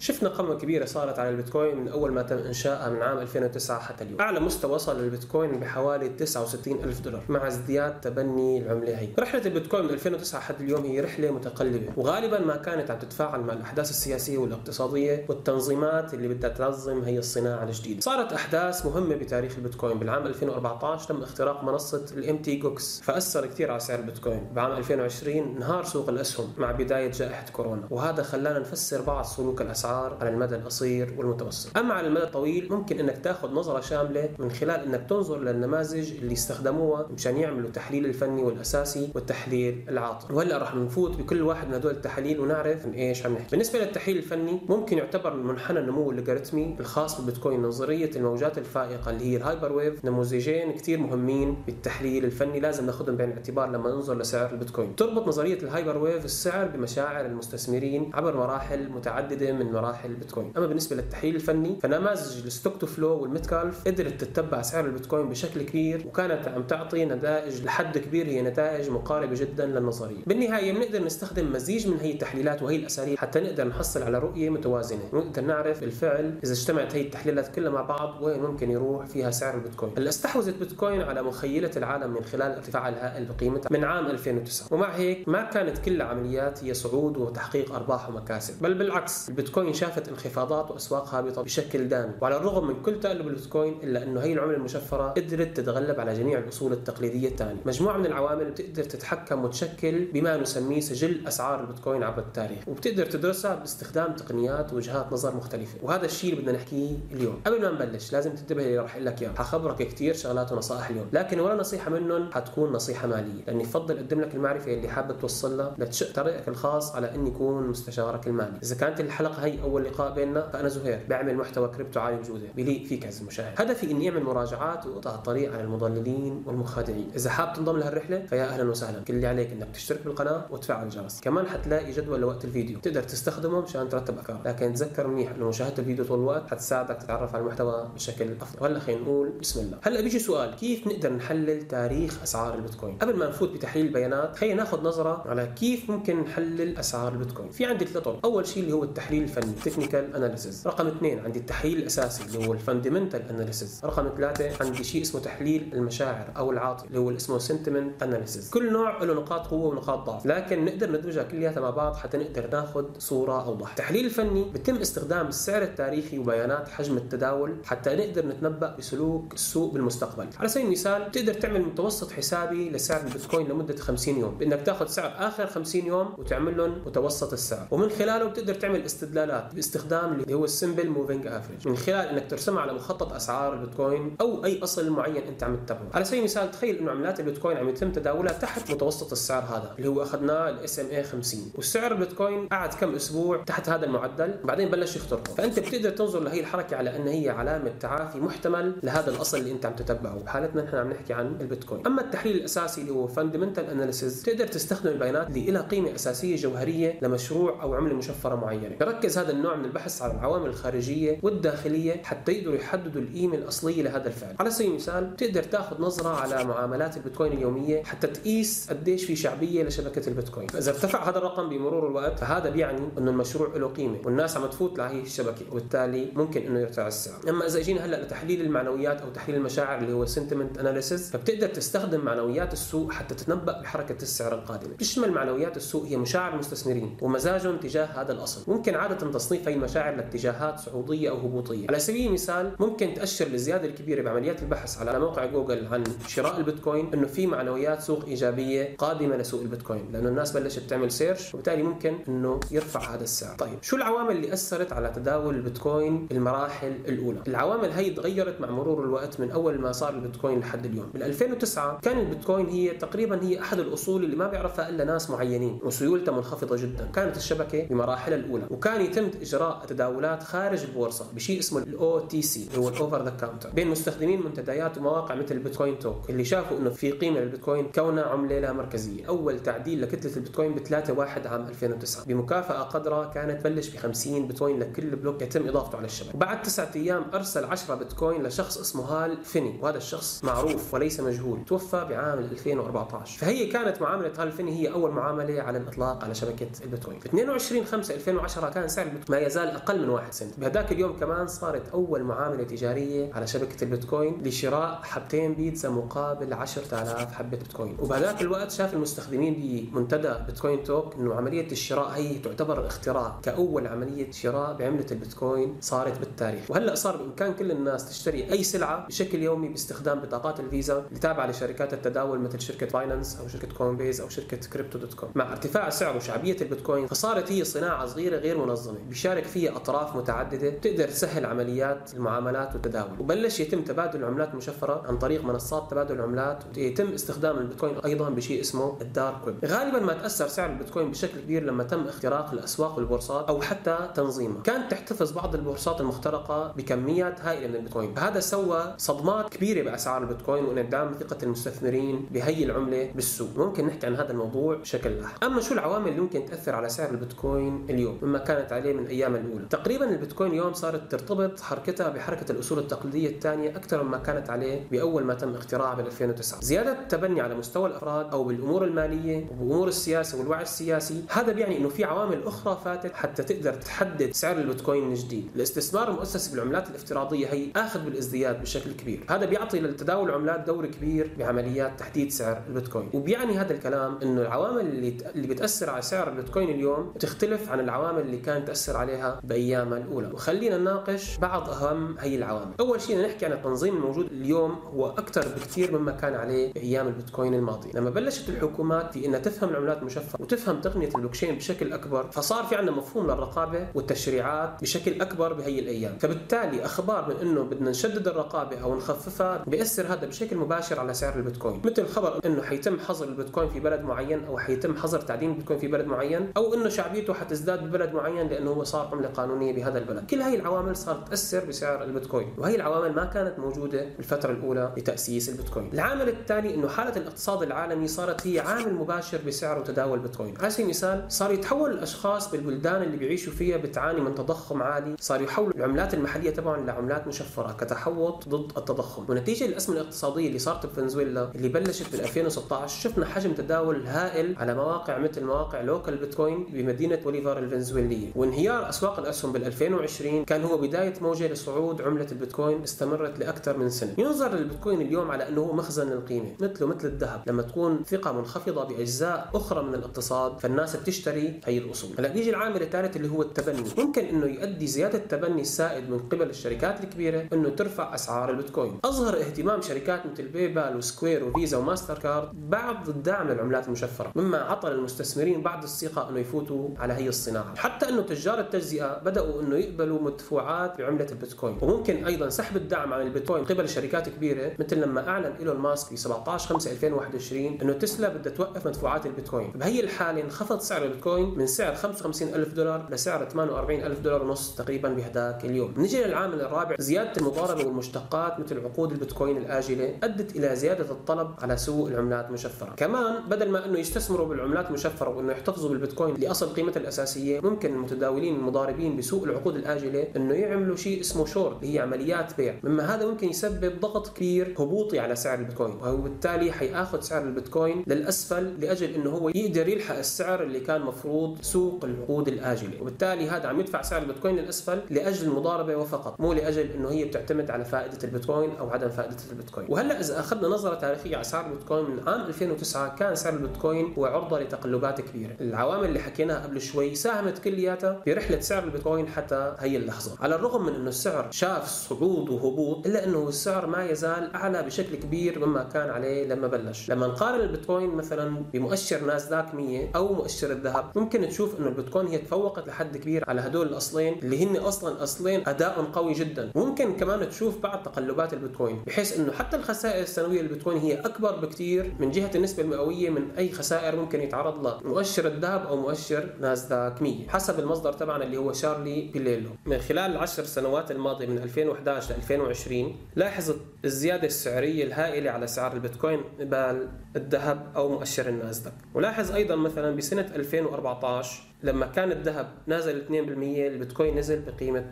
شفنا 0.00 0.28
قمة 0.28 0.54
كبيرة 0.54 0.84
صارت 0.84 1.18
على 1.18 1.28
البيتكوين 1.28 1.76
من 1.76 1.88
أول 1.88 2.12
ما 2.12 2.22
تم 2.22 2.36
انشائها 2.36 2.90
من 2.90 3.02
عام 3.02 3.18
2009 3.18 3.80
حتى 3.80 4.04
اليوم. 4.04 4.20
أعلى 4.20 4.40
مستوى 4.40 4.72
وصل 4.72 5.00
للبيتكوين 5.02 5.60
بحوالي 5.60 6.08
69 6.08 6.84
ألف 6.84 7.00
دولار. 7.00 7.22
مع 7.28 7.46
ازدياد 7.46 8.00
تبني 8.00 8.62
العملة 8.62 8.98
هي. 8.98 9.08
رحلة 9.18 9.46
البيتكوين 9.46 9.84
من 9.84 9.90
2009 9.90 10.40
حتى 10.40 10.64
اليوم 10.64 10.84
هي 10.84 11.00
رحلة 11.00 11.30
متقلبة. 11.30 11.92
وغالبا 11.96 12.40
ما 12.40 12.56
كانت 12.56 12.90
عم 12.90 12.98
تتفاعل 12.98 13.40
مع 13.40 13.52
الأحداث 13.52 13.90
السياسية 13.90 14.38
والاقتصادية 14.38 15.26
والتنظيمات 15.28 16.14
اللي 16.14 16.28
بدها 16.28 16.50
تنظم 16.50 17.02
هي 17.02 17.18
الصناعة 17.18 17.64
الجديدة. 17.64 18.00
صارت 18.00 18.32
أحداث 18.32 18.86
مهمة 18.86 19.14
بتاريخ 19.14 19.56
البيتكوين. 19.56 19.98
بالعام 19.98 20.26
2014 20.26 21.08
تم 21.08 21.22
اختراق 21.22 21.64
منصة 21.64 22.06
Mt. 22.16 22.56
Gox 22.56 23.00
فأثر 23.04 23.46
كثير 23.46 23.70
على 23.70 23.80
سعر 23.80 23.98
البيتكوين. 23.98 24.48
بعام 24.54 24.72
2020 24.72 25.56
انهار 25.56 25.84
سوق 25.84 26.08
الأسهم 26.08 26.52
مع 26.58 26.72
بداية 26.72 27.10
جائحة 27.10 27.46
كورونا. 27.52 27.86
وهذا 27.90 28.22
خلانا 28.22 28.58
نفسر 28.58 29.02
بعض 29.02 29.24
سلوك 29.24 29.60
الأسعار. 29.60 29.89
على 29.90 30.30
المدى 30.30 30.54
القصير 30.54 31.14
والمتوسط. 31.18 31.78
أما 31.78 31.94
على 31.94 32.06
المدى 32.06 32.24
الطويل 32.24 32.68
ممكن 32.70 32.98
إنك 32.98 33.18
تاخذ 33.18 33.52
نظرة 33.52 33.80
شاملة 33.80 34.28
من 34.38 34.50
خلال 34.50 34.80
إنك 34.80 35.06
تنظر 35.10 35.38
للنماذج 35.38 36.12
اللي 36.12 36.32
استخدموها 36.32 37.06
مشان 37.14 37.36
يعملوا 37.36 37.68
التحليل 37.68 38.06
الفني 38.06 38.42
والأساسي 38.42 39.10
والتحليل 39.14 39.84
العاطفي 39.88 40.32
وهلأ 40.32 40.58
رح 40.58 40.74
نفوت 40.74 41.16
بكل 41.16 41.42
واحد 41.42 41.68
من 41.68 41.74
هدول 41.74 41.92
التحاليل 41.92 42.40
ونعرف 42.40 42.86
من 42.86 42.92
إيش 42.92 43.26
عم 43.26 43.32
نحكي. 43.32 43.50
بالنسبة 43.50 43.78
للتحليل 43.78 44.16
الفني 44.16 44.60
ممكن 44.68 44.98
يعتبر 44.98 45.34
منحنى 45.34 45.78
النمو 45.78 46.10
اللوغاريتمي 46.10 46.76
الخاص 46.80 47.16
بالبيتكوين 47.16 47.62
نظرية 47.62 48.10
الموجات 48.16 48.58
الفائقة 48.58 49.10
اللي 49.10 49.24
هي 49.24 49.36
ال 49.36 49.42
hyper 49.42 49.72
wave 49.72 50.04
نموذجين 50.04 50.72
كثير 50.72 50.98
مهمين 50.98 51.56
بالتحليل 51.66 52.24
الفني 52.24 52.60
لازم 52.60 52.86
ناخذهم 52.86 53.16
بعين 53.16 53.30
الاعتبار 53.30 53.70
لما 53.70 53.90
ننظر 53.90 54.18
لسعر 54.18 54.50
البيتكوين. 54.50 54.96
تربط 54.96 55.28
نظرية 55.28 55.58
ال 55.62 55.68
hyper 55.68 55.98
wave 55.98 56.24
السعر 56.24 56.66
بمشاعر 56.66 57.26
المستثمرين 57.26 58.10
عبر 58.14 58.36
مراحل 58.36 58.88
متعددة 58.88 59.52
من 59.52 59.72
مراحل 59.80 60.10
البيتكوين. 60.10 60.52
أما 60.56 60.66
بالنسبة 60.66 60.96
للتحليل 60.96 61.34
الفني 61.34 61.78
فنماذج 61.82 62.44
ال 62.46 62.51
stock 62.51 62.76
to 62.76 62.86
flow 62.86 63.18
وال 63.18 63.32
Metcalfe 63.32 63.86
قدرت 63.86 64.24
تتبع 64.24 64.62
سعر 64.62 64.86
البيتكوين 64.86 65.28
بشكل 65.28 65.62
كبير 65.62 66.06
وكانت 66.06 66.48
عم 66.48 66.62
تعطي 66.62 67.04
نتائج 67.04 67.64
لحد 67.64 67.98
كبير 67.98 68.26
هي 68.26 68.42
نتائج 68.42 68.90
مقاربة 68.90 69.34
جدا 69.34 69.66
للنظرية. 69.66 70.24
بالنهاية 70.26 70.72
بنقدر 70.72 71.04
نستخدم 71.04 71.52
مزيج 71.52 71.88
من 71.88 72.00
هي 72.00 72.12
التحليلات 72.12 72.62
وهي 72.62 72.76
الأساليب 72.76 73.18
حتى 73.18 73.40
نقدر 73.40 73.68
نحصل 73.68 74.02
على 74.02 74.18
رؤية 74.18 74.50
متوازنة. 74.50 75.00
ونقدر 75.12 75.42
نعرف 75.42 75.80
بالفعل 75.80 76.38
إذا 76.44 76.52
اجتمعت 76.52 76.94
هي 76.96 77.00
التحليلات 77.00 77.54
كلها 77.54 77.70
مع 77.70 77.82
بعض 77.82 78.22
وين 78.22 78.40
ممكن 78.40 78.70
يروح 78.70 79.06
فيها 79.06 79.30
سعر 79.30 79.54
البيتكوين. 79.54 79.92
هلأ 79.98 80.08
استحوذت 80.08 80.58
بيتكوين 80.58 81.02
على 81.02 81.22
مخيلة 81.22 81.70
العالم 81.76 82.10
من 82.10 82.24
خلال 82.24 82.52
ارتفاع 82.52 82.88
الهائل 82.88 83.24
بقيمتها 83.24 83.72
من 83.72 83.84
عام 83.84 84.06
2009 84.06 84.74
ومع 84.74 84.90
هيك 84.90 85.28
ما 85.28 85.42
كانت 85.42 85.78
كل 85.78 85.92
العمليات 85.92 86.64
هي 86.64 86.74
صعود 86.74 87.16
وتحقيق 87.16 87.74
أرباح 87.74 88.08
ومكاسب 88.08 88.62
بل 88.62 88.74
بالعكس 88.74 89.28
البيتكوين 89.28 89.69
شافت 89.72 90.08
انخفاضات 90.08 90.70
واسواق 90.70 91.14
هابطه 91.14 91.42
بشكل 91.42 91.88
دائم 91.88 92.12
وعلى 92.20 92.36
الرغم 92.36 92.66
من 92.66 92.82
كل 92.82 93.00
تقلب 93.00 93.28
البيتكوين 93.28 93.78
إلا 93.82 94.02
أنه 94.02 94.20
هي 94.20 94.32
العملة 94.32 94.56
المشفرة 94.56 95.08
قدرت 95.08 95.56
تتغلب 95.56 96.00
على 96.00 96.14
جميع 96.14 96.38
الأصول 96.38 96.72
التقليدية 96.72 97.28
الثانية 97.28 97.60
مجموعة 97.66 97.96
من 97.96 98.06
العوامل 98.06 98.50
بتقدر 98.50 98.84
تتحكم 98.84 99.44
وتشكل 99.44 100.04
بما 100.04 100.36
نسميه 100.36 100.80
سجل 100.80 101.26
أسعار 101.28 101.60
البيتكوين 101.60 102.02
عبر 102.02 102.22
التاريخ. 102.22 102.68
وبتقدر 102.68 103.06
تدرسها 103.06 103.54
باستخدام 103.54 104.12
تقنيات 104.12 104.72
ووجهات 104.72 105.12
نظر 105.12 105.36
مختلفة. 105.36 105.78
وهذا 105.82 106.04
الشيء 106.04 106.30
اللي 106.32 106.42
بدنا 106.42 106.56
نحكيه 106.56 106.96
اليوم. 107.12 107.40
قبل 107.46 107.62
ما 107.62 107.70
نبلش 107.70 108.12
لازم 108.12 108.34
تنتبه 108.34 108.62
اللي 108.62 108.78
راح 108.78 108.94
أقول 108.94 109.06
لك 109.06 109.22
إياه. 109.22 109.32
حخبرك 109.34 109.76
كثير 109.76 110.14
شغلات 110.14 110.52
ونصائح 110.52 110.90
اليوم. 110.90 111.06
لكن 111.12 111.40
ولا 111.40 111.54
نصيحة 111.54 111.90
منهم 111.90 112.32
حتكون 112.32 112.72
نصيحة 112.72 113.06
مالية. 113.06 113.44
لأني 113.46 113.62
بفضل 113.62 113.96
أقدم 113.96 114.20
لك 114.20 114.34
المعرفة 114.34 114.74
اللي 114.74 114.88
حابب 114.88 115.18
توصلها 115.18 115.74
لتشق 115.78 116.12
طريقك 116.14 116.48
الخاص 116.48 116.94
على 116.94 117.14
إني 117.14 117.30
يكون 117.30 117.66
مستشارك 117.66 118.26
المالي. 118.26 118.58
إذا 118.62 118.74
كانت 118.74 119.00
الحلقة 119.00 119.44
هي 119.44 119.59
أول 119.62 119.84
لقاء 119.84 120.14
بيننا 120.14 120.48
فأنا 120.48 120.68
زهير 120.68 121.00
بعمل 121.08 121.36
محتوى 121.36 121.68
كريبتو 121.68 122.00
عالي 122.00 122.16
الجوده 122.16 122.46
بليق 122.56 122.84
فيك 122.84 123.06
عز 123.06 123.20
المشاهد 123.20 123.54
هدفي 123.56 123.90
إني 123.90 124.10
أعمل 124.10 124.22
مراجعات 124.22 124.86
وأقطع 124.86 125.14
الطريق 125.14 125.52
على 125.52 125.62
المضللين 125.62 126.42
والمخادعين. 126.46 127.08
إذا 127.16 127.30
حاب 127.30 127.52
تنضم 127.52 127.76
لهالرحلة 127.76 128.26
فيا 128.26 128.44
أهلا 128.44 128.70
وسهلا. 128.70 129.00
كل 129.00 129.14
اللي 129.14 129.26
عليك 129.26 129.52
إنك 129.52 129.68
تشترك 129.74 130.04
بالقناة 130.04 130.44
وتفعل 130.50 130.84
الجرس. 130.84 131.20
كمان 131.20 131.46
حتلاقي 131.46 131.92
جدول 131.92 132.20
لوقت 132.20 132.44
الفيديو. 132.44 132.78
تقدر 132.78 133.02
تستخدمه 133.02 133.60
مشان 133.60 133.88
ترتب 133.88 134.18
افكار 134.18 134.40
لكن 134.44 134.72
تذكر 134.72 135.06
منيح 135.06 135.30
إنه 135.30 135.48
مشاهدة 135.48 135.74
الفيديو 135.78 136.04
طول 136.04 136.18
الوقت 136.18 136.50
حتساعدك 136.50 136.96
تتعرف 136.96 137.34
على 137.34 137.42
المحتوى 137.42 137.88
بشكل 137.94 138.32
أفضل. 138.40 138.62
وهلأ 138.62 138.78
خلينا 138.78 139.00
نقول 139.00 139.28
بسم 139.28 139.60
الله. 139.60 139.78
هلأ 139.82 140.00
بيجي 140.00 140.18
سؤال. 140.18 140.56
كيف 140.56 140.86
نقدر 140.86 141.12
نحلل 141.12 141.68
تاريخ 141.68 142.22
أسعار 142.22 142.54
البيتكوين؟ 142.54 142.96
قبل 142.96 143.16
ما 143.16 143.28
نفوت 143.28 143.50
بتحليل 143.52 143.86
البيانات 143.86 144.36
خلينا 144.36 144.54
ناخذ 144.54 144.82
نظرة 144.82 145.24
على 145.26 145.46
كيف 145.46 145.90
ممكن 145.90 146.20
نحلل 146.20 146.78
أسعار 146.78 147.12
البيتكوين. 147.12 147.50
في 147.50 147.64
عندي 147.64 147.84
ثلاث 147.84 148.04
طرق. 148.04 148.26
أول 148.26 148.46
شيء 148.46 148.62
اللي 148.62 148.74
هو 148.74 148.84
التحليل 148.84 149.22
الفني. 149.22 149.49
technical 149.64 150.16
analysis 150.16 150.66
رقم 150.66 150.86
اثنين 150.86 151.18
عندي 151.24 151.38
التحليل 151.38 151.78
الأساسي 151.78 152.24
اللي 152.24 152.48
هو 152.48 152.52
ال 152.52 152.58
fundamental 152.58 153.28
analysis 153.30 153.80
رقم 153.84 154.08
ثلاثة 154.16 154.64
عندي 154.64 154.84
شيء 154.84 155.02
اسمه 155.02 155.20
تحليل 155.20 155.70
المشاعر 155.72 156.32
أو 156.36 156.50
العاطفة 156.50 156.86
اللي 156.86 156.98
هو 156.98 157.10
اسمه 157.10 157.38
sentiment 157.38 158.02
analysis 158.02 158.50
كل 158.50 158.72
نوع 158.72 159.02
له 159.02 159.14
نقاط 159.14 159.46
قوة 159.46 159.68
ونقاط 159.68 160.06
ضعف 160.06 160.26
لكن 160.26 160.64
نقدر 160.64 160.90
ندمجها 160.92 161.22
كلياتها 161.22 161.60
مع 161.60 161.70
بعض 161.70 161.96
حتى 161.96 162.18
نقدر 162.18 162.50
ناخذ 162.52 162.84
صورة 162.98 163.44
اوضح 163.44 163.70
التحليل 163.70 164.04
الفني 164.04 164.44
بتم 164.44 164.76
استخدام 164.76 165.26
السعر 165.26 165.62
التاريخي 165.62 166.18
وبيانات 166.18 166.68
حجم 166.68 166.96
التداول 166.96 167.56
حتى 167.64 167.96
نقدر 167.96 168.26
نتنبأ 168.26 168.76
بسلوك 168.78 169.34
السوق 169.34 169.72
بالمستقبل. 169.72 170.26
على 170.38 170.48
سبيل 170.48 170.66
المثال 170.66 171.08
بتقدر 171.08 171.34
تعمل 171.34 171.62
متوسط 171.62 172.12
حسابي 172.12 172.70
لسعر 172.70 173.00
البيتكوين 173.00 173.48
لمدة 173.48 173.76
50 173.76 174.18
يوم. 174.18 174.38
بإنك 174.38 174.62
تاخذ 174.62 174.86
سعر 174.86 175.12
آخر 175.18 175.46
50 175.46 175.86
يوم 175.86 176.14
وتعمل 176.18 176.56
لهم 176.56 176.82
متوسط 176.86 177.32
السعر. 177.32 177.66
ومن 177.70 177.90
خلاله 177.90 178.24
بتقدر 178.24 178.54
تعمل 178.54 178.82
استدلالات 179.30 179.54
باستخدام 179.54 180.12
اللي 180.12 180.34
هو 180.34 180.44
ال 180.44 180.51
simple 180.51 180.90
moving 180.90 181.26
average 181.26 181.68
من 181.68 181.76
خلال 181.76 182.08
إنك 182.08 182.30
ترسمها 182.30 182.62
على 182.62 182.72
مخطط 182.72 183.12
أسعار 183.12 183.54
البيتكوين 183.54 184.16
أو 184.20 184.44
أي 184.44 184.62
أصل 184.62 184.90
معين 184.90 185.22
أنت 185.22 185.42
عم 185.42 185.56
تتبعه. 185.56 185.88
على 185.94 186.04
سبيل 186.04 186.18
المثال 186.18 186.50
تخيل 186.50 186.76
إنه 186.76 186.90
عملات 186.90 187.20
البيتكوين 187.20 187.56
عم 187.56 187.68
يتم 187.68 187.92
تداولها 187.92 188.32
تحت 188.32 188.70
متوسط 188.70 189.12
السعر 189.12 189.42
هذا 189.42 189.74
اللي 189.78 189.88
هو 189.88 190.02
أخذناه 190.02 190.48
ال 190.48 190.80
SMA 190.80 191.02
50 191.02 191.52
والسعر 191.54 191.92
البيتكوين 191.92 192.48
قعد 192.48 192.74
كم 192.74 192.94
أسبوع 192.94 193.44
تحت 193.44 193.68
هذا 193.68 193.86
المعدل 193.86 194.34
بعدين 194.44 194.68
بلش 194.68 194.96
يخترقه. 194.96 195.34
فأنت 195.34 195.58
بتقدر 195.58 195.90
تنظر 195.90 196.20
لهي 196.20 196.40
الحركة 196.40 196.76
على 196.76 196.96
إن 196.96 197.08
هي 197.08 197.30
علامة 197.30 197.70
تعافي 197.80 198.20
محتمل 198.20 198.74
لهذا 198.82 199.10
الأصل 199.10 199.38
اللي 199.38 199.52
أنت 199.52 199.66
عم 199.66 199.72
تتبعه. 199.72 200.18
بحالتنا 200.18 200.62
نحن 200.62 200.76
عم 200.76 200.90
نحكي 200.90 201.12
عن 201.12 201.36
البيتكوين. 201.40 201.86
أما 201.86 202.00
التحليل 202.00 202.36
الأساسي 202.36 202.80
اللي 202.80 202.92
هو 202.92 203.06
fundamental 203.06 203.64
analysis 203.64 204.22
تقدر 204.22 204.46
تستخدم 204.46 204.90
البيانات 204.90 205.26
اللي 205.28 205.50
لها 205.50 205.62
قيمة 205.62 205.94
أساسية 205.94 206.36
جوهرية 206.36 206.98
لمشروع 207.02 207.62
أو 207.62 207.74
عملة 207.74 207.94
مشفرة 207.94 208.34
معينة. 208.34 208.76
بركز 208.80 209.18
هذا 209.20 209.32
النوع 209.32 209.56
من 209.56 209.64
البحث 209.64 210.02
على 210.02 210.12
العوامل 210.12 210.46
الخارجية 210.46 211.18
والداخلية 211.22 212.02
حتى 212.02 212.32
يقدروا 212.32 212.56
يحددوا 212.56 213.02
القيمه 213.02 213.34
الأصلية 213.34 213.82
لهذا 213.82 214.06
الأصل. 214.06 214.34
على 214.40 214.50
سبيل 214.50 214.70
المثال 214.70 215.16
تقدر 215.16 215.42
تاخذ 215.42 215.82
نظرة 215.82 216.08
على 216.08 216.44
معاملات 216.44 216.96
البيتكوين 216.96 217.32
اليومية 217.32 217.82
حتى 217.82 218.06
تقيس 218.06 218.66
قديش 218.70 219.04
في 219.04 219.16
شعبية 219.16 219.62
لشبكة 219.62 220.08
البيتكوين. 220.08 220.48
فإذا 220.48 220.70
ارتفع 220.70 221.08
هذا 221.10 221.18
الرقم 221.18 221.48
بمرور 221.48 221.86
الوقت 221.88 222.18
فهذا 222.18 222.50
بيعني 222.50 222.78
إنه 222.98 223.10
المشروع 223.10 223.56
له 223.56 223.68
قيمة 223.68 223.98
والناس 224.04 224.36
عم 224.36 224.46
تفوت 224.46 224.78
لهي 224.78 225.00
الشبكة 225.00 225.44
وبالتالي 225.50 226.12
ممكن 226.14 226.42
إنه 226.42 226.60
يرتفع 226.60 226.86
السعر. 226.86 227.20
أما 227.28 227.46
إذا 227.46 227.58
اجينا 227.58 227.84
هلأ 227.84 228.04
لتحليل 228.04 228.40
المعنويات 228.40 229.00
أو 229.00 229.10
تحليل 229.10 229.36
المشاعر 229.36 229.78
اللي 229.78 229.92
هو 229.92 230.06
sentiment 230.06 230.58
analysis 230.58 231.10
فبتقدر 231.10 231.46
تستخدم 231.46 232.00
معنويات 232.00 232.52
السوق 232.52 232.92
حتى 232.92 233.14
تتنبأ 233.14 233.60
بحركة 233.60 234.02
السعر 234.02 234.34
القادمة. 234.34 234.74
بتشمل 234.74 235.12
معنويات 235.12 235.56
السوق 235.56 235.84
هي 235.84 235.96
مشاعر 235.96 236.34
المستثمرين 236.34 236.96
ومزاجهم 237.02 237.56
تجاه 237.56 237.86
هذا 237.86 238.12
الأصل. 238.12 238.52
ممكن 238.52 238.74
عادة 238.74 239.09
تصنيف 239.10 239.48
هي 239.48 239.54
المشاعر 239.54 239.96
لاتجاهات 239.96 240.60
صعودية 240.60 241.10
أو 241.10 241.16
هبوطية. 241.16 241.66
على 241.68 241.78
سبيل 241.78 242.06
المثال 242.06 242.52
ممكن 242.60 242.94
تأشر 242.94 243.24
للزيادة 243.28 243.68
الكبيرة 243.68 244.02
بعمليات 244.02 244.42
البحث 244.42 244.78
على 244.78 244.98
موقع 244.98 245.26
جوجل 245.26 245.66
عن 245.66 245.84
شراء 246.06 246.38
البيتكوين 246.38 246.90
إنه 246.94 247.06
في 247.06 247.26
معنويات 247.26 247.80
سوق 247.82 248.04
إيجابية 248.04 248.76
قادمة 248.78 249.16
لسوق 249.16 249.40
البيتكوين 249.40 249.88
لأنه 249.92 250.08
الناس 250.08 250.32
بلشت 250.32 250.70
تعمل 250.70 250.90
search 250.90 251.34
وبالتالي 251.34 251.62
ممكن 251.62 251.98
إنه 252.08 252.40
يرفع 252.50 252.94
هذا 252.94 253.02
السعر. 253.02 253.36
طيب 253.36 253.62
شو 253.62 253.76
العوامل 253.76 254.16
اللي 254.16 254.32
أثرت 254.32 254.72
على 254.72 254.92
تداول 254.96 255.34
البيتكوين 255.34 256.08
المراحل 256.12 256.72
الأولى؟ 256.88 257.20
العوامل 257.28 257.70
هي 257.70 257.90
تغيرت 257.90 258.40
مع 258.40 258.50
مرور 258.50 258.84
الوقت 258.84 259.20
من 259.20 259.30
أول 259.30 259.58
ما 259.60 259.72
صار 259.72 259.94
البيتكوين 259.94 260.40
لحد 260.40 260.64
اليوم. 260.66 260.90
بال 260.94 261.02
2009 261.02 261.80
كان 261.80 261.98
البيتكوين 261.98 262.48
هي 262.48 262.70
تقريبا 262.70 263.22
هي 263.22 263.40
أحد 263.40 263.58
الأصول 263.58 264.04
اللي 264.04 264.16
ما 264.16 264.28
بيعرفها 264.28 264.68
إلا 264.68 264.84
ناس 264.84 265.10
معينين 265.10 265.58
وسيولتها 265.62 266.12
منخفضة 266.12 266.56
جدا. 266.56 266.86
كانت 266.94 267.16
الشبكة 267.16 267.66
بمراحلها 267.66 268.18
الأولى 268.18 268.46
وكان 268.50 268.80
يتم 268.80 268.99
إجراء 269.22 269.64
تداولات 269.68 270.22
خارج 270.22 270.62
البورصه 270.62 271.06
بشيء 271.14 271.38
اسمه 271.38 271.62
ال 271.62 271.98
OTC 272.00 272.48
هو 272.58 272.68
ال 272.68 272.75
over 272.75 273.04
the 273.04 273.10
counter 273.10 273.50
بين 273.50 273.68
مستخدمين 273.68 274.22
منتديات 274.24 274.78
ومواقع 274.78 275.14
مثل 275.14 275.34
ال 275.34 275.39
Bitcoin 275.39 275.78
Talk 275.78 276.10
اللي 276.10 276.24
شافوا 276.24 276.58
إنه 276.58 276.70
في 276.70 276.90
قيمة 276.90 277.20
للبيتكوين 277.20 277.72
كونها 277.72 278.04
عملة 278.04 278.38
لا 278.40 278.52
مركزية. 278.52 279.06
أول 279.08 279.42
تعدين 279.42 279.82
لكتلة 279.82 280.16
البيتكوين 280.16 280.54
ب 280.54 280.58
3 280.58 280.92
1 280.92 281.26
عام 281.26 281.46
2009 281.46 282.04
بمكافأة 282.04 282.62
قدرها 282.62 283.04
كانت 283.04 283.40
تبلش 283.46 283.68
ب 283.68 283.76
50 283.76 284.26
بيتكوين 284.26 284.58
لكل 284.60 284.96
block 284.96 285.22
يتم 285.22 285.48
إضافته 285.48 285.76
على 285.76 285.86
الشبكة. 285.86 286.16
وبعد 286.16 286.42
تسعة 286.42 286.70
أيام 286.76 287.04
أرسل 287.14 287.44
10 287.44 287.74
بيتكوين 287.74 288.22
لشخص 288.22 288.58
اسمه 288.58 288.84
هال 288.84 289.24
فيني 289.24 289.58
وهذا 289.62 289.76
الشخص 289.76 290.24
معروف 290.24 290.74
وليس 290.74 291.00
مجهول 291.00 291.44
توفى 291.44 291.86
بعام 291.90 292.18
2014 292.18 293.18
فهي 293.18 293.46
كانت 293.46 293.82
معاملة 293.82 294.12
هال 294.18 294.32
فيني 294.32 294.52
هي 294.60 294.72
أول 294.72 294.90
معاملة 294.90 295.42
على 295.42 295.58
الإطلاق 295.58 296.04
على 296.04 296.14
شبكة 296.14 296.46
البيتكوين. 296.64 296.98
في 296.98 297.06
22 297.06 297.64
5 297.64 297.94
2010 297.94 298.50
كان 298.50 298.68
سعر 298.68 298.86
ما 299.08 299.18
يزال 299.18 299.48
أقل 299.48 299.82
من 299.82 299.88
1 299.88 300.12
سنت. 300.12 300.40
بهداك 300.40 300.72
اليوم 300.72 300.98
كمان 300.98 301.26
صارت 301.26 301.68
أول 301.68 302.02
معاملة 302.02 302.44
تجارية 302.44 303.12
على 303.14 303.26
شبكة 303.26 303.64
البيتكوين 303.64 304.22
لشراء 304.22 304.80
حبتين 304.82 305.34
بيتزا 305.34 305.68
مقابل 305.68 306.32
10000 306.32 307.12
حبة 307.12 307.36
بيتكوين. 307.36 307.76
وبهذاك 307.78 308.20
الوقت 308.20 308.50
شاف 308.50 308.74
المستخدمين 308.74 309.70
بمنتدى 309.72 310.14
Bitcoin 310.26 310.64
Talk 310.64 310.94
إنه 310.94 311.14
عملية 311.14 311.52
الشراء 311.52 311.88
هي 311.88 312.18
تعتبر 312.18 312.66
اختراع 312.66 313.18
كأول 313.22 313.66
عملية 313.66 314.10
شراء 314.10 314.56
بعملة 314.56 314.86
البيتكوين 314.90 315.56
صارت 315.60 315.98
بالتاريخ. 315.98 316.50
وهلأ 316.50 316.74
صار 316.74 316.96
بإمكان 316.96 317.34
كل 317.34 317.50
الناس 317.50 317.88
تشتري 317.88 318.32
أي 318.32 318.42
سلعة 318.42 318.86
بشكل 318.86 319.22
يومي 319.22 319.48
باستخدام 319.48 320.00
بطاقات 320.00 320.40
الفيزا 320.40 320.78
اللي 320.88 320.98
تابعه 321.00 321.26
لشركات 321.26 321.74
التداول 321.74 322.18
مثل 322.18 322.40
شركة 322.40 322.66
Binance 322.66 323.20
أو 323.20 323.28
شركة 323.28 323.54
Coinbase 323.54 324.00
أو 324.00 324.08
شركة 324.08 324.36
Crypto.com 324.36 325.10
مع 325.14 325.32
ارتفاع 325.32 325.70
سعر 325.70 325.96
وشعبية 325.96 326.36
البيتكوين 326.40 326.86
فصارت 326.86 327.32
هي 327.32 327.44
صناعة 327.44 327.86
صغيرة 327.86 328.16
غير 328.16 328.38
منظمة. 328.46 328.78
بيشارك 328.88 329.24
فيها 329.24 329.56
أطراف 329.56 329.96
متعددة 329.96 330.50
تقدر 330.50 330.88
تسهل 330.88 331.26
عمليات 331.26 331.94
المعاملات 331.94 332.52
والتداول. 332.52 333.00
وبلش 333.00 333.40
يتم 333.40 333.62
تبادل 333.62 334.00
العملات 334.00 334.30
المشفره 334.32 334.82
عن 334.88 334.98
طريق 334.98 335.24
منصات 335.24 335.70
تبادل 335.70 335.94
العملات 335.94 336.44
ويتم 336.56 336.92
استخدام 336.92 337.38
البيتكوين 337.38 337.74
أيضا 337.84 338.10
بشيء 338.10 338.40
اسمه 338.40 338.76
ال 338.80 338.89
dark 338.89 339.26
web. 339.26 339.44
غالبا 339.44 339.78
ما 339.80 339.92
تأثر 339.92 340.28
سعر 340.28 340.50
البيتكوين 340.50 340.90
بشكل 340.90 341.20
كبير 341.20 341.44
لما 341.44 341.64
تم 341.64 341.80
اختراق 341.80 342.32
الأسواق 342.32 342.76
والبورصات 342.76 343.28
أو 343.28 343.40
حتى 343.40 343.90
تنظيمها. 343.94 344.42
كانت 344.42 344.70
تحتفظ 344.70 345.12
بعض 345.12 345.34
البورصات 345.34 345.80
المخترقة 345.80 346.52
بكميات 346.56 347.20
هائلة 347.20 347.48
من 347.48 347.54
البيتكوين. 347.54 347.98
هذا 347.98 348.20
سوى 348.20 348.74
صدمات 348.78 349.28
كبيرة 349.28 349.62
بأسعار 349.62 350.02
البيتكوين 350.02 350.44
وانعدام 350.44 350.92
ثقة 350.92 351.16
المستثمرين 351.22 352.06
بهي 352.10 352.44
العملة 352.44 352.90
بالسوق. 352.94 353.28
ممكن 353.36 353.66
نحكي 353.66 353.86
عن 353.86 353.96
هذا 353.96 354.12
الموضوع 354.12 354.56
بشكل 354.56 354.90
لاحق 354.90 355.24
أما 355.24 355.40
شو 355.40 355.54
العوامل 355.54 355.88
اللي 355.88 356.00
ممكن 356.00 356.26
تأثر 356.26 356.54
على 356.54 356.68
سعر 356.68 356.90
البيتكوين 356.90 357.66
اليوم؟ 357.70 357.98
مما 358.02 358.18
كانت 358.18 358.52
عليه 358.52 358.69
من 358.72 358.86
أيام 358.86 359.16
الأولى. 359.16 359.46
تقريبا 359.50 359.90
البيتكوين 359.90 360.30
اليوم 360.30 360.52
صارت 360.52 360.90
ترتبط 360.90 361.40
حركتها 361.40 361.88
بحركة 361.88 362.32
الأصول 362.32 362.58
التقليدية 362.58 363.08
الثانية 363.08 363.56
أكثر 363.56 363.82
مما 363.82 363.98
كانت 363.98 364.30
عليه 364.30 364.68
بأول 364.70 365.04
ما 365.04 365.14
تم 365.14 365.34
اختراعها 365.34 365.74
بال 365.74 365.86
2009 365.86 366.40
زيادة 366.40 366.72
التبني 366.72 367.20
على 367.20 367.34
مستوى 367.34 367.68
الأفراد 367.68 368.12
أو 368.12 368.24
بالأمور 368.24 368.64
المالية 368.64 369.26
وبأمور 369.30 369.68
السياسة 369.68 370.18
والوعي 370.18 370.42
السياسي. 370.42 371.04
هذا 371.10 371.32
بيعني 371.32 371.56
إنه 371.58 371.68
في 371.68 371.84
عوامل 371.84 372.22
أخرى 372.24 372.58
فاتت 372.64 372.94
حتى 372.94 373.22
تقدر 373.22 373.54
تحدد 373.54 374.10
سعر 374.12 374.38
البيتكوين 374.38 374.88
من 374.88 374.94
جديد 374.94 375.30
الاستثمار 375.36 375.90
المؤسس 375.90 376.28
بالعملات 376.28 376.70
الافتراضية 376.70 377.26
هي 377.26 377.46
آخذ 377.56 377.84
بالازدياد 377.84 378.40
بشكل 378.42 378.72
كبير. 378.72 379.04
هذا 379.10 379.26
بيعطي 379.26 379.60
للتداول 379.60 380.08
العملات 380.08 380.46
دور 380.46 380.66
كبير 380.66 381.10
بعمليات 381.18 381.78
تحديد 381.80 382.10
سعر 382.12 382.42
البيتكوين. 382.48 382.90
وبيعني 382.94 383.38
هذا 383.38 383.52
الكلام 383.52 383.98
إنه 384.02 384.20
العوامل 384.22 384.60
اللي 384.60 384.96
اللي 385.14 385.26
بتأثر 385.26 385.70
على 385.70 385.82
سعر 385.82 386.08
البيتكوين 386.08 386.50
اليوم 386.50 386.92
تختلف 386.98 387.50
عن 387.52 387.60
العوامل 387.60 388.00
اللي 388.00 388.16
كانت 388.16 388.50
تاثر 388.60 388.76
عليها 388.76 389.20
بايامها 389.24 389.78
الأولى. 389.78 390.08
وخلينا 390.12 390.58
نناقش 390.58 391.18
بعض 391.18 391.50
أهم 391.50 391.96
هي 391.98 392.16
العوامل. 392.16 392.52
أول 392.60 392.80
شيء 392.80 393.06
نحكي 393.06 393.26
عن 393.26 393.32
التنظيم 393.32 393.76
الموجود 393.76 394.06
اليوم 394.12 394.50
هو 394.74 394.90
أكثر 394.90 395.28
بكثير 395.28 395.78
مما 395.78 395.92
كان 395.92 396.14
عليه 396.14 396.52
بايام 396.52 396.86
البيتكوين 396.86 397.34
الماضيه 397.34 397.70
لما 397.74 397.90
بلشت 397.90 398.28
الحكومات 398.28 398.92
في 398.92 399.06
إنها 399.06 399.18
تفهم 399.18 399.50
العملات 399.50 399.78
المشفرة 399.78 400.22
وتفهم 400.22 400.60
تقنية 400.60 400.86
البلوكشين 400.86 401.36
بشكل 401.36 401.72
أكبر 401.72 402.10
فصار 402.10 402.44
في 402.44 402.56
عندنا 402.56 402.76
مفهوم 402.76 403.06
للرقابة 403.06 403.68
والتشريعات 403.74 404.62
بشكل 404.62 405.00
أكبر 405.00 405.32
بهي 405.32 405.58
الأيام. 405.58 405.98
فبالتالي 405.98 406.64
أخبار 406.64 407.08
من 407.08 407.28
إنه 407.28 407.42
بدنا 407.42 407.70
نشدد 407.70 408.08
الرقابة 408.08 408.62
أو 408.62 408.76
نخففها 408.76 409.44
بيأثر 409.46 409.86
هذا 409.86 410.06
بشكل 410.06 410.36
مباشر 410.36 410.80
على 410.80 410.94
سعر 410.94 411.16
البيتكوين. 411.16 411.62
مثل 411.64 411.86
خبر 411.86 412.20
إنه 412.26 412.42
حيتم 412.42 412.78
حظر 412.78 413.08
البيتكوين 413.08 413.48
في 413.48 413.60
بلد 413.60 413.80
معين 413.80 414.24
أو 414.24 414.38
حيتم 414.38 414.76
حظر 414.76 415.00
تعدين 415.00 415.30
البيتكوين 415.30 415.60
في 415.60 415.68
بلد 415.68 415.86
معين 415.86 416.32
أو 416.36 416.54
إنه 416.54 416.68
شعبيته 416.68 417.14
حتزداد 417.14 417.64
ببلد 417.64 417.92
معين 417.94 418.28
لأنه 418.40 418.50
هو 418.50 418.64
صار 418.64 418.88
عملة 418.92 419.08
قانونية 419.08 419.52
بهذا 419.52 419.78
البلد. 419.78 420.06
كل 420.06 420.22
هاي 420.22 420.34
العوامل 420.34 420.76
صارت 420.76 421.08
تأثر 421.08 421.44
بسعر 421.44 421.84
البيتكوين 421.84 422.34
وهي 422.38 422.56
العوامل 422.56 422.94
ما 422.94 423.04
كانت 423.04 423.38
موجودة 423.38 423.86
بالفترة 423.96 424.32
الأولى 424.32 424.72
لتاسيس 424.76 425.28
البيتكوين. 425.28 425.70
العامل 425.72 426.08
الثاني 426.08 426.54
إنه 426.54 426.68
حالة 426.68 426.96
الاقتصاد 426.96 427.42
العالمي 427.42 427.88
صارت 427.88 428.26
هي 428.26 428.40
عامل 428.40 428.74
مباشر 428.74 429.18
بسعر 429.26 429.58
وتداول 429.58 429.98
البيتكوين. 429.98 430.34
على 430.38 430.50
سبيل 430.50 430.64
المثال 430.64 431.04
صار 431.08 431.32
يتحول 431.32 431.70
الأشخاص 431.70 432.30
بالبلدان 432.30 432.82
اللي 432.82 432.96
بيعيشوا 432.96 433.32
فيها 433.32 433.56
بتعاني 433.56 434.00
من 434.00 434.14
تضخم 434.14 434.62
عالي 434.62 434.96
صار 435.00 435.22
يحولوا 435.22 435.54
العملات 435.56 435.94
المحلية 435.94 436.30
تبعهم 436.30 436.66
لعملات 436.66 437.06
مشفرة 437.06 437.52
كتحوط 437.52 438.28
ضد 438.28 438.58
التضخم. 438.58 439.04
ونتيجة 439.08 439.44
الأزمة 439.44 439.76
الاقتصادية 439.76 440.26
اللي 440.28 440.38
صارت 440.38 440.66
بفنزويلا 440.66 441.30
اللي 441.34 441.48
بلشت 441.48 441.92
بال 441.92 442.00
2016 442.00 442.80
شفنا 442.80 443.06
حجم 443.06 443.32
تداول 443.32 443.86
هائل 443.86 444.36
على 444.38 444.54
مواقع 444.54 444.98
مثل 444.98 445.24
مواقع 445.24 445.60
Local 445.60 445.96
Bitcoin 445.96 446.44
بمدينة 446.44 446.96
بوليفار 446.96 447.38
الفنزويلية. 447.38 448.10
وانهيار 448.30 448.68
أسواق 448.68 448.98
الأسهم 448.98 449.32
بال 449.32 449.44
2020 449.44 450.24
كان 450.24 450.44
هو 450.44 450.58
بداية 450.58 450.94
موجة 451.00 451.32
لصعود 451.32 451.82
عملة 451.82 452.06
البيتكوين 452.12 452.62
استمرت 452.62 453.18
لأكثر 453.18 453.58
من 453.58 453.70
سنة. 453.70 453.94
ينظر 453.98 454.34
للبيتكوين 454.34 454.80
اليوم 454.80 455.10
على 455.10 455.28
أنه 455.28 455.40
هو 455.40 455.52
مخزن 455.52 455.90
للقيمه 455.90 456.30
مثله 456.40 456.66
مثل 456.66 456.88
الذهب. 456.88 457.22
لما 457.26 457.42
تكون 457.42 457.82
ثقة 457.84 458.12
منخفضة 458.12 458.64
بأجزاء 458.64 459.30
أخرى 459.34 459.62
من 459.62 459.74
الاقتصاد 459.74 460.38
فالناس 460.40 460.76
بتشتري 460.76 461.40
هي 461.44 461.58
الاصول 461.58 461.90
هلا 461.98 462.08
بيجي 462.08 462.30
العامل 462.30 462.62
الثالث 462.62 462.96
اللي 462.96 463.08
هو 463.08 463.22
التبني. 463.22 463.68
ممكن 463.78 464.04
إنه 464.04 464.26
يؤدي 464.26 464.66
زيادة 464.66 464.98
التبني 464.98 465.42
السائد 465.42 465.90
من 465.90 465.98
قبل 465.98 466.30
الشركات 466.30 466.84
الكبيرة 466.84 467.28
إنه 467.32 467.48
ترفع 467.48 467.94
أسعار 467.94 468.30
البيتكوين. 468.30 468.78
أظهر 468.84 469.16
اهتمام 469.16 469.62
شركات 469.62 470.06
مثل 470.06 470.28
PayPal 470.28 470.76
و 470.76 470.83
Square 470.83 471.24
وفيزا 471.24 471.56
وماستر 471.56 471.98
كارد 471.98 472.50
بعض 472.50 472.88
الدعم 472.88 473.28
للعملات 473.28 473.66
المشفرة 473.66 474.12
مما 474.16 474.38
عطى 474.38 474.70
للمستثمرين 474.70 475.42
بعض 475.42 475.62
الثقة 475.62 476.08
إنه 476.08 476.18
يفوتوا 476.18 476.68
على 476.78 476.92
هي 476.92 477.08
الصناعة. 477.08 477.54
حتى 477.56 477.88
إنه 477.88 478.02
تجار 478.20 478.40
التجزئة 478.40 478.98
بدأوا 479.04 479.40
إنه 479.40 479.56
يقبلوا 479.56 480.02
مدفوعات 480.02 480.78
بعملة 480.78 481.06
البيتكوين. 481.12 481.58
وممكن 481.62 482.04
أيضا 482.04 482.28
سحب 482.28 482.56
الدعم 482.56 482.92
عن 482.92 483.06
البيتكوين 483.06 483.44
قبل 483.44 483.68
شركات 483.68 484.08
كبيرة 484.08 484.52
مثل 484.58 484.80
لما 484.80 485.08
أعلن 485.08 485.32
إيلون 485.40 485.56
ماسك 485.56 485.88
في 485.88 485.96
17 485.96 486.48
5 486.48 486.70
2021 486.70 487.58
إنه 487.62 487.72
تسلا 487.72 488.08
بدها 488.08 488.32
توقف 488.32 488.66
مدفوعات 488.66 489.06
البيتكوين. 489.06 489.50
بهي 489.50 489.80
الحالة 489.80 490.22
انخفض 490.22 490.60
سعر 490.60 490.84
البيتكوين 490.84 491.38
من 491.38 491.46
سعر 491.46 491.74
55 491.74 492.34
ألف 492.34 492.54
دولار 492.54 492.86
لسعر 492.90 493.28
48 493.28 493.82
ألف 493.82 494.00
دولار 494.00 494.22
ونص 494.22 494.54
تقريبا 494.54 494.88
بهداك 494.88 495.44
اليوم. 495.44 495.74
نجي 495.76 496.04
للعامل 496.04 496.40
الرابع 496.40 496.76
زيادة 496.78 497.12
المضاربة 497.18 497.64
والمشتقات 497.66 498.40
مثل 498.40 498.60
عقود 498.60 498.92
البيتكوين 498.92 499.36
الآجلة 499.36 499.96
أدت 500.02 500.36
إلى 500.36 500.56
زيادة 500.56 500.90
الطلب 500.90 501.30
على 501.42 501.56
سوق 501.56 501.88
العملات 501.88 502.28
المشفره 502.28 502.74
كمان 502.76 503.28
بدل 503.28 503.50
ما 503.50 503.66
إنه 503.66 503.78
يستثمروا 503.78 504.26
بالعملات 504.26 504.68
المشفرة 504.68 505.08
وإنه 505.08 505.32
يحتفظوا 505.32 505.70
بالبيتكوين 505.70 506.14
لأصل 506.14 506.54
قيمتها 506.54 506.80
الأساسية 506.80 507.40
ممكن 507.40 507.74
المتداولين 508.10 508.36
المضاربين 508.36 508.96
بسوق 508.96 509.24
العقود 509.24 509.56
الآجلة 509.56 510.06
إنه 510.16 510.34
يعملوا 510.34 510.76
شيء 510.76 511.00
اسمه 511.00 511.26
شورت 511.26 511.62
اللي 511.62 511.74
هي 511.74 511.78
عمليات 511.78 512.36
بيع. 512.36 512.54
مما 512.62 512.94
هذا 512.94 513.06
ممكن 513.06 513.28
يسبب 513.28 513.80
ضغط 513.80 514.16
كبير 514.16 514.54
هبوطي 514.58 514.98
على 514.98 515.16
سعر 515.16 515.38
البيتكوين. 515.38 515.74
وبالتالي 515.84 516.52
حيأخذ 516.52 517.00
سعر 517.00 517.22
البيتكوين 517.22 517.84
للأسفل 517.86 518.60
لأجل 518.60 518.94
إنه 518.94 519.10
هو 519.10 519.28
يقدر 519.28 519.68
يلحق 519.68 519.96
السعر 519.96 520.42
اللي 520.42 520.60
كان 520.60 520.80
مفروض 520.80 521.38
سوق 521.42 521.84
العقود 521.84 522.28
الآجلة. 522.28 522.82
وبالتالي 522.82 523.28
هذا 523.30 523.48
عم 523.48 523.60
يدفع 523.60 523.82
سعر 523.82 524.02
البيتكوين 524.02 524.36
للأسفل 524.36 524.80
لأجل 524.90 525.26
المضاربة 525.26 525.76
وفقط 525.76 526.20
مو 526.20 526.32
لأجل 526.32 526.70
إنه 526.70 526.90
هي 526.90 527.04
بتعتمد 527.04 527.50
على 527.50 527.64
فائدة 527.64 527.98
البيتكوين 528.04 528.50
أو 528.60 528.70
عدم 528.70 528.88
فائدة 528.88 529.16
البيتكوين. 529.30 529.66
وهلأ 529.70 530.00
إذا 530.00 530.20
أخذنا 530.20 530.48
نظرة 530.48 530.74
تاريخية 530.74 531.14
على 531.16 531.24
سعر 531.24 531.46
البيتكوين 531.46 531.90
من 531.90 532.08
عام 532.08 532.20
2009 532.20 532.96
كان 532.96 533.14
سعر 533.14 533.32
البيتكوين 533.32 533.94
هو 533.98 534.04
عرضه 534.04 534.40
لتقلبات 534.40 535.00
كبيرة. 535.00 535.32
العوامل 535.40 535.88
اللي 535.88 535.98
حكيناها 536.00 536.42
قبل 536.42 536.60
شوي 536.60 536.94
ساهمت 536.94 537.38
كلياتها 537.38 537.99
في 538.04 538.12
رحلة 538.12 538.40
سعر 538.40 538.64
البيتكوين 538.64 539.08
حتى 539.08 539.54
هي 539.58 539.76
اللحظة. 539.76 540.12
على 540.20 540.34
الرغم 540.34 540.66
من 540.66 540.74
إنه 540.74 540.88
السعر 540.88 541.28
شاف 541.30 541.68
صعود 541.68 542.28
وهبوط 542.28 542.86
إلا 542.86 543.04
إنه 543.04 543.28
السعر 543.28 543.66
ما 543.66 543.84
يزال 543.84 544.34
أعلى 544.34 544.62
بشكل 544.62 544.96
كبير 544.96 545.46
مما 545.46 545.62
كان 545.62 545.90
عليه 545.90 546.26
لما 546.26 546.46
بلش. 546.46 546.90
لما 546.90 547.06
نقارن 547.06 547.40
البيتكوين 547.40 547.90
مثلا 547.90 548.42
بمؤشر 548.52 549.04
ناسداك 549.04 549.54
100 549.54 549.88
أو 549.96 550.14
مؤشر 550.14 550.50
الذهب 550.50 550.90
ممكن 550.96 551.28
تشوف 551.28 551.60
إنه 551.60 551.68
البيتكوين 551.68 552.06
هي 552.06 552.18
تفوقت 552.18 552.68
لحد 552.68 552.96
كبير 552.96 553.24
على 553.28 553.40
هدول 553.40 553.66
الأصلين 553.66 554.18
اللي 554.22 554.44
هن 554.44 554.56
أصلا 554.56 555.02
أصلين 555.02 555.48
أداء 555.48 555.84
قوي 555.92 556.12
جدا. 556.12 556.50
ممكن 556.54 556.96
كمان 556.96 557.28
تشوف 557.28 557.58
بعض 557.58 557.82
تقلبات 557.82 558.32
البيتكوين 558.32 558.82
بحيث 558.86 559.18
إنه 559.20 559.32
حتى 559.32 559.56
الخسائر 559.56 560.02
السنوية 560.02 560.42
للبيتكوين 560.42 560.78
هي 560.78 560.94
أكبر 561.00 561.36
بكثير 561.36 561.94
من 562.00 562.10
جهة 562.10 562.30
النسبة 562.34 562.62
المئوية 562.62 563.10
من 563.10 563.30
أي 563.30 563.52
خسائر 563.52 563.96
ممكن 563.96 564.20
يتعرض 564.20 564.62
لها 564.66 564.80
مؤشر 564.84 565.26
الذهب 565.26 565.66
أو 565.66 565.76
مؤشر 565.76 566.30
ناسداك 566.40 567.02
100 567.02 567.28
حسب 567.28 567.58
المصدر 567.60 567.89
تبعنا 567.94 568.24
اللي 568.24 568.36
هو 568.36 568.52
شارلي 568.52 569.10
بيليلو. 569.12 569.50
من 569.66 569.78
خلال 569.78 570.10
العشر 570.12 570.44
سنوات 570.44 570.90
الماضية 570.90 571.26
من 571.26 571.38
2011 571.38 572.14
ل 572.14 572.16
2020 572.16 572.96
لاحظت 573.16 573.56
الزيادة 573.84 574.26
السعرية 574.26 574.84
الهائلة 574.84 575.30
على 575.30 575.46
سعر 575.46 575.72
البيتكوين 575.72 576.20
قبال 576.40 576.88
الذهب 577.16 577.72
أو 577.76 577.88
مؤشر 577.88 578.28
الناسداك 578.28 578.72
ولاحظ 578.94 579.32
أيضا 579.32 579.56
مثلا 579.56 579.96
بسنة 579.96 580.26
2014 580.34 581.42
لما 581.62 581.86
كان 581.86 582.12
الذهب 582.12 582.48
نازل 582.66 583.02
2% 583.08 583.10
البيتكوين 583.12 584.18
نزل 584.18 584.40
بقيمة 584.40 584.90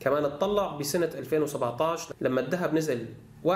كمان 0.00 0.24
اطلع 0.24 0.76
بسنة 0.76 1.10
2017 1.14 2.14
لما 2.20 2.40
الذهب 2.40 2.74
نزل 2.74 3.06
1.9% 3.46 3.48